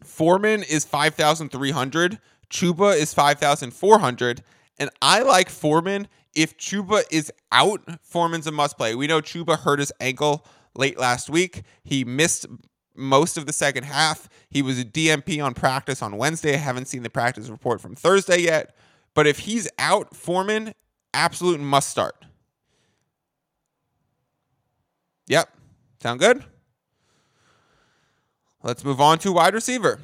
Foreman 0.03 0.63
is 0.63 0.85
5,300. 0.85 2.19
Chuba 2.51 2.97
is 2.97 3.15
5,400. 3.15 4.43
And 4.79 4.91
I 5.01 5.23
like 5.23 5.49
Foreman. 5.49 6.09
If 6.35 6.57
Chuba 6.59 7.05
is 7.11 7.33
out, 7.53 7.81
Foreman's 8.03 8.47
a 8.47 8.53
must 8.53 8.77
play. 8.77 8.95
We 8.95 9.07
know 9.07 9.21
Chuba 9.21 9.59
hurt 9.59 9.79
his 9.79 9.93
ankle 10.01 10.45
late 10.75 10.99
last 10.99 11.31
week. 11.31 11.63
He 11.85 12.05
missed 12.05 12.47
most 12.95 13.37
of 13.37 13.47
the 13.47 13.53
second 13.53 13.85
half. 13.85 14.29
He 14.51 14.63
was 14.63 14.79
a 14.79 14.85
DMP 14.85 15.45
on 15.45 15.55
practice 15.55 16.03
on 16.03 16.17
Wednesday. 16.17 16.55
I 16.55 16.59
haven't 16.59 16.87
seen 16.87 17.03
the 17.03 17.11
practice 17.11 17.49
report 17.49 17.81
from 17.81 17.95
Thursday 17.95 18.39
yet. 18.39 18.77
But 19.15 19.27
if 19.27 19.41
he's 19.41 19.69
out, 19.79 20.15
Foreman, 20.15 20.75
absolute 21.13 21.61
must 21.61 21.89
start. 21.91 22.17
Yep. 25.27 25.49
Sound 26.03 26.21
good? 26.21 26.45
Let's 28.63 28.85
move 28.85 29.01
on 29.01 29.19
to 29.21 29.33
wide 29.33 29.55
receiver. 29.55 29.99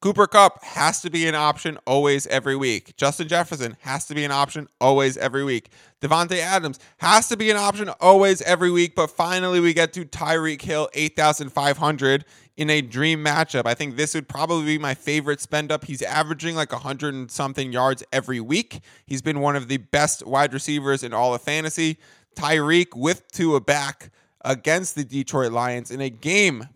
Cooper 0.00 0.26
Kupp 0.26 0.62
has 0.62 1.00
to 1.00 1.10
be 1.10 1.26
an 1.26 1.34
option 1.34 1.78
always 1.86 2.26
every 2.26 2.54
week. 2.54 2.96
Justin 2.96 3.28
Jefferson 3.28 3.76
has 3.80 4.06
to 4.06 4.14
be 4.14 4.24
an 4.24 4.30
option 4.30 4.68
always 4.80 5.16
every 5.16 5.42
week. 5.42 5.70
Davante 6.02 6.38
Adams 6.38 6.78
has 6.98 7.28
to 7.28 7.36
be 7.36 7.50
an 7.50 7.56
option 7.56 7.88
always 8.00 8.42
every 8.42 8.70
week. 8.70 8.94
But 8.94 9.10
finally, 9.10 9.58
we 9.58 9.72
get 9.72 9.92
to 9.94 10.04
Tyreek 10.04 10.60
Hill, 10.60 10.88
8,500 10.92 12.24
in 12.56 12.70
a 12.70 12.82
dream 12.82 13.24
matchup. 13.24 13.66
I 13.66 13.74
think 13.74 13.96
this 13.96 14.14
would 14.14 14.28
probably 14.28 14.66
be 14.66 14.78
my 14.78 14.94
favorite 14.94 15.40
spend 15.40 15.72
up. 15.72 15.84
He's 15.84 16.02
averaging 16.02 16.56
like 16.56 16.72
100 16.72 17.14
and 17.14 17.30
something 17.30 17.72
yards 17.72 18.04
every 18.12 18.40
week. 18.40 18.80
He's 19.06 19.22
been 19.22 19.40
one 19.40 19.56
of 19.56 19.68
the 19.68 19.78
best 19.78 20.26
wide 20.26 20.52
receivers 20.52 21.02
in 21.02 21.14
all 21.14 21.34
of 21.34 21.42
fantasy. 21.42 21.98
Tyreek 22.34 22.94
with 22.94 23.26
Tua 23.32 23.60
back 23.60 24.10
against 24.42 24.94
the 24.94 25.04
Detroit 25.04 25.52
Lions 25.52 25.90
in 25.90 26.00
a 26.00 26.10
game 26.10 26.68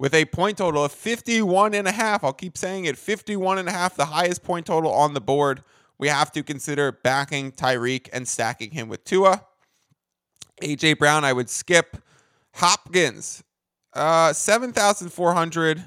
with 0.00 0.14
a 0.14 0.24
point 0.24 0.56
total 0.56 0.82
of 0.82 0.92
51 0.92 1.74
and 1.74 1.86
a 1.86 1.92
half. 1.92 2.24
I'll 2.24 2.32
keep 2.32 2.56
saying 2.56 2.86
it 2.86 2.96
51 2.96 3.58
and 3.58 3.68
a 3.68 3.70
half, 3.70 3.96
the 3.96 4.06
highest 4.06 4.42
point 4.42 4.64
total 4.64 4.90
on 4.90 5.12
the 5.12 5.20
board. 5.20 5.62
We 5.98 6.08
have 6.08 6.32
to 6.32 6.42
consider 6.42 6.90
backing 6.90 7.52
Tyreek 7.52 8.08
and 8.10 8.26
stacking 8.26 8.70
him 8.70 8.88
with 8.88 9.04
Tua. 9.04 9.44
AJ 10.62 10.98
Brown, 10.98 11.22
I 11.22 11.34
would 11.34 11.50
skip. 11.50 11.98
Hopkins, 12.54 13.44
uh, 13.92 14.32
7,400. 14.32 15.84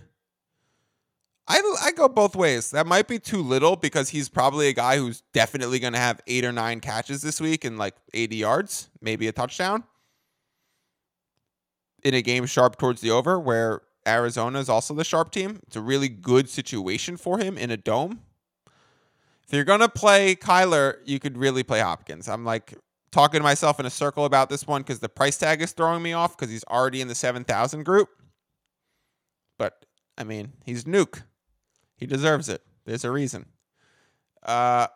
I, 1.47 1.75
I 1.83 1.91
go 1.91 2.07
both 2.07 2.35
ways. 2.35 2.69
That 2.69 2.85
might 2.85 3.07
be 3.07 3.17
too 3.17 3.41
little 3.41 3.75
because 3.75 4.09
he's 4.09 4.29
probably 4.29 4.67
a 4.67 4.73
guy 4.73 4.97
who's 4.97 5.23
definitely 5.33 5.79
going 5.79 5.93
to 5.93 5.99
have 5.99 6.21
eight 6.27 6.45
or 6.45 6.51
nine 6.51 6.81
catches 6.81 7.23
this 7.23 7.41
week 7.41 7.65
and 7.65 7.79
like 7.79 7.95
80 8.13 8.35
yards, 8.35 8.89
maybe 9.01 9.27
a 9.27 9.31
touchdown 9.31 9.83
in 12.03 12.13
a 12.13 12.21
game 12.21 12.45
sharp 12.45 12.77
towards 12.77 13.01
the 13.01 13.09
over 13.09 13.39
where 13.39 13.81
Arizona 14.07 14.59
is 14.59 14.69
also 14.69 14.93
the 14.93 15.03
sharp 15.03 15.31
team. 15.31 15.59
It's 15.67 15.75
a 15.75 15.81
really 15.81 16.09
good 16.09 16.49
situation 16.49 17.17
for 17.17 17.37
him 17.37 17.57
in 17.57 17.71
a 17.71 17.77
dome. 17.77 18.21
If 19.45 19.53
you're 19.53 19.63
gonna 19.63 19.89
play 19.89 20.35
Kyler, 20.35 20.97
you 21.05 21.19
could 21.19 21.37
really 21.37 21.63
play 21.63 21.79
Hopkins. 21.79 22.27
I'm 22.27 22.45
like 22.45 22.73
talking 23.11 23.39
to 23.39 23.43
myself 23.43 23.79
in 23.79 23.85
a 23.85 23.89
circle 23.89 24.25
about 24.25 24.49
this 24.49 24.65
one 24.65 24.81
because 24.81 24.99
the 24.99 25.09
price 25.09 25.37
tag 25.37 25.61
is 25.61 25.71
throwing 25.71 26.01
me 26.01 26.13
off 26.13 26.35
because 26.35 26.49
he's 26.49 26.63
already 26.65 26.99
in 26.99 27.07
the 27.07 27.15
7,000 27.15 27.83
group. 27.83 28.09
But 29.59 29.85
I 30.17 30.23
mean, 30.23 30.53
he's 30.65 30.85
Nuk. 30.85 31.21
He 31.95 32.05
deserves 32.05 32.49
it. 32.49 32.61
There's 32.85 33.05
a 33.05 33.11
reason. 33.11 33.45
Uh, 34.41 34.87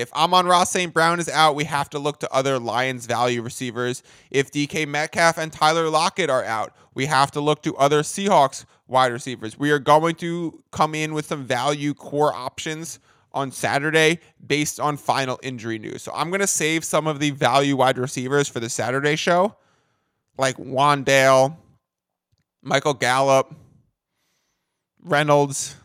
if 0.00 0.12
Amon-Ra 0.14 0.64
St. 0.64 0.92
Brown 0.92 1.20
is 1.20 1.28
out, 1.28 1.54
we 1.54 1.64
have 1.64 1.90
to 1.90 1.98
look 1.98 2.20
to 2.20 2.32
other 2.32 2.58
Lions 2.58 3.06
value 3.06 3.42
receivers. 3.42 4.02
If 4.30 4.50
DK 4.50 4.88
Metcalf 4.88 5.38
and 5.38 5.52
Tyler 5.52 5.88
Lockett 5.90 6.30
are 6.30 6.44
out, 6.44 6.74
we 6.94 7.06
have 7.06 7.30
to 7.32 7.40
look 7.40 7.62
to 7.62 7.76
other 7.76 8.02
Seahawks 8.02 8.64
wide 8.88 9.12
receivers. 9.12 9.58
We 9.58 9.70
are 9.70 9.78
going 9.78 10.16
to 10.16 10.62
come 10.72 10.94
in 10.94 11.12
with 11.12 11.26
some 11.26 11.44
value 11.44 11.94
core 11.94 12.32
options 12.32 12.98
on 13.32 13.52
Saturday 13.52 14.18
based 14.46 14.80
on 14.80 14.96
final 14.96 15.38
injury 15.42 15.78
news. 15.78 16.02
So 16.02 16.12
I'm 16.14 16.30
going 16.30 16.40
to 16.40 16.46
save 16.46 16.84
some 16.84 17.06
of 17.06 17.20
the 17.20 17.30
value 17.30 17.76
wide 17.76 17.98
receivers 17.98 18.48
for 18.48 18.58
the 18.58 18.68
Saturday 18.68 19.16
show, 19.16 19.54
like 20.38 20.56
Wan'Dale, 20.56 21.56
Michael 22.62 22.94
Gallup, 22.94 23.54
Reynolds. 25.02 25.76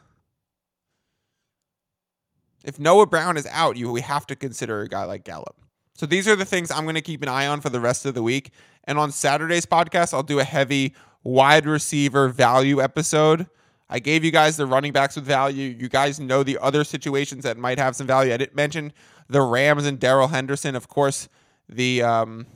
If 2.66 2.80
Noah 2.80 3.06
Brown 3.06 3.38
is 3.38 3.48
out, 3.52 3.78
you 3.78 3.92
we 3.92 4.02
have 4.02 4.26
to 4.28 4.36
consider 4.36 4.82
a 4.82 4.90
guy 4.90 5.06
like 5.06 5.24
Gallup. 5.24 5.56
So 5.94 6.06
these 6.06 6.28
are 6.28 6.36
the 6.36 6.46
things 6.46 6.72
I'm 6.72 6.84
going 6.84 6.96
to 6.96 7.02
keep 7.02 7.22
an 7.22 7.30
eye 7.30 7.48
on 7.48 7.62
for 7.62 7.70
the 7.70 7.80
rest 7.80 8.06
of 8.06 8.16
the 8.16 8.24
week. 8.24 8.52
And 8.84 8.98
on 8.98 9.12
Saturday's 9.12 9.66
podcast, 9.66 10.14
I'll 10.14 10.24
do 10.24 10.40
a 10.40 10.44
heavy 10.44 10.94
wide 11.24 11.66
receiver 11.66 12.28
value 12.28 12.82
episode. 12.82 13.48
I 13.88 14.00
gave 14.00 14.24
you 14.24 14.32
guys 14.32 14.58
the 14.58 14.66
running 14.66 14.92
backs 14.92 15.16
with 15.16 15.26
value. 15.26 15.76
You 15.78 15.88
guys 15.88 16.20
know 16.20 16.44
the 16.44 16.58
other 16.60 16.84
situations 16.84 17.44
that 17.44 17.56
might 17.58 17.78
have 17.78 17.96
some 17.96 18.08
value. 18.08 18.34
I 18.34 18.38
didn't 18.38 18.56
mention 18.56 18.94
the 19.30 19.42
Rams 19.42 19.86
and 19.86 20.00
Darrell 20.00 20.28
Henderson. 20.28 20.76
Of 20.76 20.88
course, 20.88 21.30
the 21.70 22.02
um, 22.02 22.48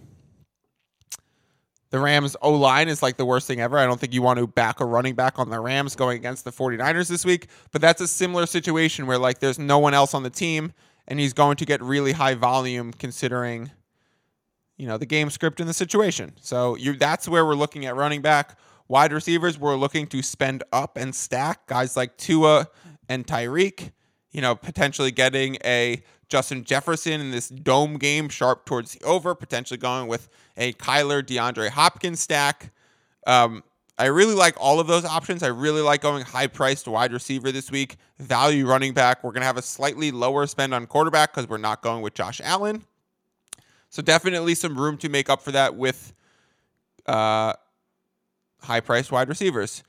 the 1.92 2.00
Rams 2.00 2.36
O 2.42 2.52
line 2.54 2.88
is 2.88 3.02
like 3.02 3.18
the 3.18 3.26
worst 3.26 3.48
thing 3.48 3.60
ever. 3.62 3.78
I 3.78 3.86
don't 3.86 4.00
think 4.00 4.14
you 4.14 4.22
want 4.22 4.40
to 4.40 4.48
back 4.48 4.80
a 4.80 4.86
running 4.86 5.16
back 5.16 5.40
on 5.40 5.50
the 5.50 5.60
Rams 5.60 5.96
going 5.96 6.18
against 6.18 6.46
the 6.46 6.52
49ers 6.52 7.08
this 7.08 7.26
week, 7.26 7.48
but 7.72 7.82
that's 7.82 8.02
a 8.02 8.08
similar 8.08 8.46
situation 8.46 9.08
where 9.08 9.18
like 9.18 9.40
there's 9.40 9.60
no 9.60 9.80
one 9.80 9.94
else 9.94 10.14
on 10.14 10.24
the 10.24 10.30
team 10.30 10.74
and 11.08 11.20
he's 11.20 11.34
going 11.34 11.58
to 11.58 11.66
get 11.66 11.82
really 11.82 12.12
high 12.12 12.36
volume 12.36 12.94
considering 12.94 13.72
you 14.78 14.88
know 14.88 14.98
the 14.98 15.06
game 15.06 15.30
script 15.30 15.60
and 15.60 15.68
the 15.68 15.74
situation. 15.74 16.34
So 16.40 16.76
you 16.76 16.96
that's 16.96 17.28
where 17.28 17.46
we're 17.46 17.56
looking 17.56 17.86
at 17.86 17.96
running 17.96 18.22
back. 18.22 18.58
Wide 18.88 19.12
receivers, 19.12 19.60
we're 19.60 19.76
looking 19.76 20.08
to 20.08 20.24
spend 20.24 20.64
up 20.72 20.98
and 20.98 21.14
stack 21.14 21.68
guys 21.68 21.96
like 21.96 22.18
Tua 22.18 22.68
and 23.08 23.26
Tyreek, 23.26 23.92
you 24.32 24.42
know, 24.42 24.56
potentially 24.56 25.12
getting 25.12 25.58
a 25.64 26.02
Justin 26.30 26.64
Jefferson 26.64 27.20
in 27.20 27.32
this 27.32 27.50
dome 27.50 27.98
game, 27.98 28.30
sharp 28.30 28.66
towards 28.66 28.94
the 28.94 29.04
over, 29.04 29.34
potentially 29.36 29.78
going 29.78 30.08
with 30.08 30.30
a 30.56 30.74
Kyler 30.74 31.24
DeAndre 31.24 31.70
Hopkins 31.70 32.20
stack. 32.20 32.72
Um, 33.26 33.64
I 33.98 34.06
really 34.06 34.36
like 34.36 34.56
all 34.58 34.80
of 34.80 34.88
those 34.88 35.04
options. 35.04 35.44
I 35.44 35.48
really 35.48 35.82
like 35.82 36.02
going 36.02 36.24
high 36.24 36.48
priced 36.48 36.88
wide 36.88 37.12
receiver 37.12 37.52
this 37.52 37.70
week. 37.70 37.98
Value 38.20 38.66
running 38.66 38.94
back. 38.94 39.24
We're 39.24 39.32
going 39.32 39.42
to 39.42 39.48
have 39.48 39.58
a 39.58 39.62
slightly 39.62 40.12
lower 40.12 40.48
spend 40.48 40.74
on 40.74 40.88
quarterback 40.88 41.34
because 41.34 41.50
we're 41.50 41.58
not 41.58 41.82
going 41.82 42.02
with 42.02 42.14
Josh 42.14 42.40
Allen. 42.42 42.86
So 43.90 44.02
definitely 44.02 44.56
some 44.56 44.80
room 44.80 44.98
to 45.00 45.10
make 45.10 45.30
up 45.30 45.42
for 45.42 45.52
that 45.52 45.76
with 45.76 46.14
uh, 47.08 47.54
high 48.62 48.80
priced 48.80 49.12
wide 49.12 49.28
receivers. 49.28 49.84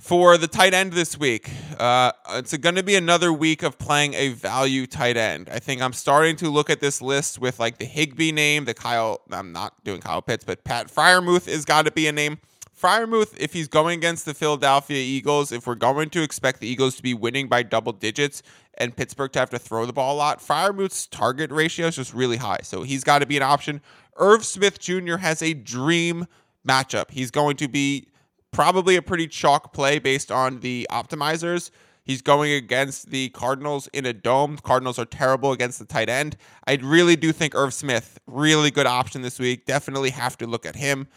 For 0.00 0.38
the 0.38 0.48
tight 0.48 0.72
end 0.72 0.94
this 0.94 1.18
week, 1.18 1.50
uh, 1.78 2.12
it's 2.30 2.56
going 2.56 2.74
to 2.76 2.82
be 2.82 2.96
another 2.96 3.34
week 3.34 3.62
of 3.62 3.76
playing 3.76 4.14
a 4.14 4.30
value 4.30 4.86
tight 4.86 5.18
end. 5.18 5.50
I 5.52 5.58
think 5.58 5.82
I'm 5.82 5.92
starting 5.92 6.36
to 6.36 6.48
look 6.48 6.70
at 6.70 6.80
this 6.80 7.02
list 7.02 7.38
with 7.38 7.60
like 7.60 7.76
the 7.76 7.84
Higbee 7.84 8.32
name, 8.32 8.64
the 8.64 8.72
Kyle. 8.72 9.20
I'm 9.30 9.52
not 9.52 9.84
doing 9.84 10.00
Kyle 10.00 10.22
Pitts, 10.22 10.42
but 10.42 10.64
Pat 10.64 10.88
Freiermuth 10.88 11.46
is 11.46 11.66
got 11.66 11.84
to 11.84 11.92
be 11.92 12.06
a 12.06 12.12
name. 12.12 12.38
Freiermuth, 12.74 13.36
if 13.38 13.52
he's 13.52 13.68
going 13.68 13.98
against 13.98 14.24
the 14.24 14.32
Philadelphia 14.32 14.96
Eagles, 14.96 15.52
if 15.52 15.66
we're 15.66 15.74
going 15.74 16.08
to 16.10 16.22
expect 16.22 16.60
the 16.60 16.66
Eagles 16.66 16.96
to 16.96 17.02
be 17.02 17.12
winning 17.12 17.46
by 17.46 17.62
double 17.62 17.92
digits 17.92 18.42
and 18.78 18.96
Pittsburgh 18.96 19.30
to 19.32 19.38
have 19.38 19.50
to 19.50 19.58
throw 19.58 19.84
the 19.84 19.92
ball 19.92 20.14
a 20.14 20.16
lot, 20.16 20.40
Freiermuth's 20.40 21.06
target 21.08 21.52
ratio 21.52 21.88
is 21.88 21.96
just 21.96 22.14
really 22.14 22.38
high. 22.38 22.60
So 22.62 22.84
he's 22.84 23.04
got 23.04 23.18
to 23.18 23.26
be 23.26 23.36
an 23.36 23.42
option. 23.42 23.82
Irv 24.16 24.46
Smith 24.46 24.78
Jr. 24.78 25.18
has 25.18 25.42
a 25.42 25.52
dream 25.52 26.26
matchup. 26.66 27.10
He's 27.10 27.30
going 27.30 27.58
to 27.58 27.68
be 27.68 28.06
probably 28.52 28.96
a 28.96 29.02
pretty 29.02 29.26
chalk 29.26 29.72
play 29.72 29.98
based 29.98 30.30
on 30.30 30.60
the 30.60 30.86
optimizers. 30.90 31.70
He's 32.02 32.22
going 32.22 32.52
against 32.52 33.10
the 33.10 33.28
Cardinals 33.28 33.88
in 33.92 34.06
a 34.06 34.12
dome. 34.12 34.58
Cardinals 34.58 34.98
are 34.98 35.04
terrible 35.04 35.52
against 35.52 35.78
the 35.78 35.84
tight 35.84 36.08
end. 36.08 36.36
I 36.66 36.74
really 36.82 37.14
do 37.14 37.30
think 37.30 37.54
Irv 37.54 37.72
Smith, 37.72 38.18
really 38.26 38.70
good 38.70 38.86
option 38.86 39.22
this 39.22 39.38
week. 39.38 39.66
Definitely 39.66 40.10
have 40.10 40.36
to 40.38 40.46
look 40.46 40.66
at 40.66 40.76
him. 40.76 41.08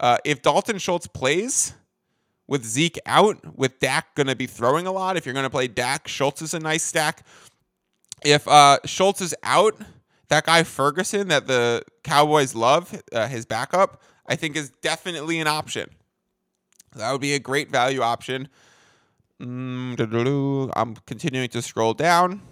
Uh, 0.00 0.16
if 0.24 0.42
Dalton 0.42 0.78
Schultz 0.78 1.06
plays 1.06 1.74
with 2.48 2.64
Zeke 2.64 2.98
out, 3.06 3.56
with 3.56 3.78
Dak 3.78 4.14
going 4.14 4.26
to 4.26 4.34
be 4.34 4.46
throwing 4.46 4.86
a 4.86 4.92
lot, 4.92 5.16
if 5.16 5.26
you're 5.26 5.34
going 5.34 5.44
to 5.44 5.50
play 5.50 5.68
Dak, 5.68 6.08
Schultz 6.08 6.42
is 6.42 6.54
a 6.54 6.58
nice 6.58 6.82
stack. 6.82 7.24
If 8.24 8.48
uh, 8.48 8.78
Schultz 8.86 9.20
is 9.20 9.34
out, 9.42 9.76
that 10.28 10.46
guy 10.46 10.62
Ferguson 10.62 11.28
that 11.28 11.46
the 11.46 11.82
Cowboys 12.02 12.54
love, 12.54 13.00
uh, 13.12 13.28
his 13.28 13.46
backup, 13.46 14.02
I 14.26 14.36
think 14.36 14.56
is 14.56 14.70
definitely 14.80 15.38
an 15.38 15.46
option. 15.46 15.90
That 16.96 17.12
would 17.12 17.20
be 17.20 17.34
a 17.34 17.38
great 17.38 17.70
value 17.70 18.00
option. 18.00 18.48
Mm, 19.40 20.70
I'm 20.76 20.96
continuing 21.06 21.48
to 21.50 21.62
scroll 21.62 21.94
down. 21.94 22.42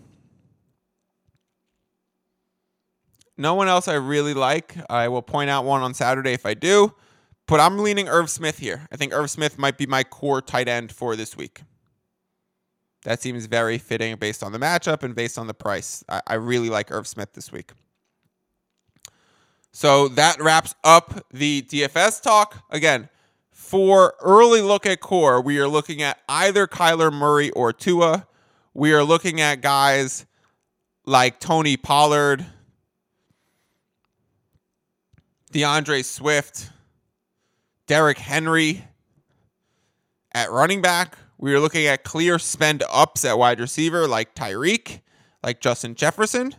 No 3.36 3.54
one 3.54 3.68
else 3.68 3.86
I 3.86 3.94
really 3.94 4.34
like. 4.34 4.76
I 4.90 5.08
will 5.08 5.22
point 5.22 5.50
out 5.50 5.64
one 5.64 5.82
on 5.82 5.94
Saturday 5.94 6.32
if 6.32 6.44
I 6.44 6.54
do. 6.54 6.94
But 7.46 7.60
I'm 7.60 7.78
leaning 7.78 8.08
Irv 8.08 8.28
Smith 8.28 8.58
here. 8.58 8.86
I 8.92 8.96
think 8.96 9.12
Irv 9.12 9.30
Smith 9.30 9.58
might 9.58 9.78
be 9.78 9.86
my 9.86 10.04
core 10.04 10.42
tight 10.42 10.68
end 10.68 10.92
for 10.92 11.16
this 11.16 11.36
week. 11.36 11.62
That 13.04 13.22
seems 13.22 13.46
very 13.46 13.78
fitting 13.78 14.16
based 14.16 14.42
on 14.42 14.52
the 14.52 14.58
matchup 14.58 15.02
and 15.02 15.14
based 15.14 15.38
on 15.38 15.46
the 15.46 15.54
price. 15.54 16.04
I, 16.08 16.20
I 16.26 16.34
really 16.34 16.68
like 16.68 16.90
Irv 16.90 17.06
Smith 17.06 17.32
this 17.32 17.52
week. 17.52 17.70
So 19.72 20.08
that 20.08 20.40
wraps 20.42 20.74
up 20.82 21.24
the 21.32 21.62
DFS 21.62 22.20
talk. 22.20 22.64
Again, 22.70 23.08
for 23.68 24.14
early 24.22 24.62
look 24.62 24.86
at 24.86 25.00
core, 25.00 25.42
we 25.42 25.58
are 25.58 25.68
looking 25.68 26.00
at 26.00 26.18
either 26.26 26.66
Kyler 26.66 27.12
Murray 27.12 27.50
or 27.50 27.70
Tua. 27.70 28.26
We 28.72 28.94
are 28.94 29.04
looking 29.04 29.42
at 29.42 29.60
guys 29.60 30.24
like 31.04 31.38
Tony 31.38 31.76
Pollard, 31.76 32.46
D'Andre 35.52 36.00
Swift, 36.00 36.70
Derrick 37.86 38.16
Henry 38.16 38.84
at 40.32 40.50
running 40.50 40.80
back. 40.80 41.18
We 41.36 41.52
are 41.54 41.60
looking 41.60 41.86
at 41.86 42.04
clear 42.04 42.38
spend 42.38 42.82
ups 42.90 43.22
at 43.26 43.38
wide 43.38 43.60
receiver 43.60 44.08
like 44.08 44.34
Tyreek, 44.34 45.02
like 45.42 45.60
Justin 45.60 45.94
Jefferson. 45.94 46.54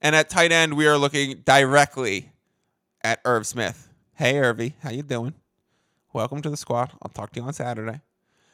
And 0.00 0.14
at 0.14 0.30
tight 0.30 0.52
end, 0.52 0.76
we 0.76 0.86
are 0.86 0.96
looking 0.96 1.42
directly 1.44 2.30
at 3.02 3.20
Irv 3.24 3.48
Smith. 3.48 3.83
Hey, 4.16 4.38
Irvy, 4.38 4.76
how 4.80 4.90
you 4.90 5.02
doing? 5.02 5.34
Welcome 6.12 6.40
to 6.42 6.48
the 6.48 6.56
squad. 6.56 6.92
I'll 7.02 7.10
talk 7.10 7.32
to 7.32 7.40
you 7.40 7.46
on 7.46 7.52
Saturday. 7.52 8.00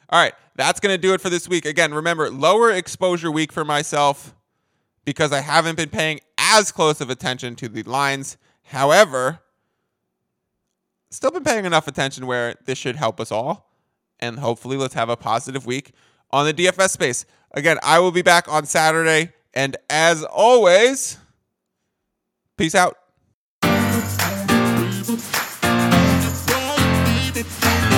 All 0.09 0.19
right, 0.19 0.33
that's 0.55 0.79
going 0.79 0.91
to 0.91 0.97
do 0.99 1.13
it 1.13 1.21
for 1.21 1.29
this 1.29 1.47
week. 1.47 1.67
Again, 1.67 1.93
remember, 1.93 2.31
lower 2.31 2.71
exposure 2.71 3.29
week 3.29 3.51
for 3.51 3.63
myself 3.63 4.33
because 5.05 5.31
I 5.31 5.41
haven't 5.41 5.75
been 5.75 5.89
paying 5.89 6.19
as 6.39 6.71
close 6.71 6.99
of 6.99 7.11
attention 7.11 7.55
to 7.57 7.69
the 7.69 7.83
lines. 7.83 8.37
However, 8.63 9.41
still 11.11 11.29
been 11.29 11.43
paying 11.43 11.65
enough 11.65 11.87
attention 11.87 12.25
where 12.25 12.55
this 12.65 12.79
should 12.79 12.95
help 12.95 13.19
us 13.19 13.31
all. 13.31 13.71
And 14.19 14.39
hopefully, 14.39 14.77
let's 14.77 14.95
have 14.95 15.09
a 15.09 15.15
positive 15.15 15.67
week 15.67 15.91
on 16.31 16.47
the 16.47 16.55
DFS 16.55 16.89
space. 16.89 17.25
Again, 17.51 17.77
I 17.83 17.99
will 17.99 18.11
be 18.11 18.23
back 18.23 18.51
on 18.51 18.65
Saturday. 18.65 19.31
And 19.53 19.77
as 19.91 20.23
always, 20.23 21.19
peace 22.57 22.73
out. 22.73 22.97
Baby. 27.61 27.90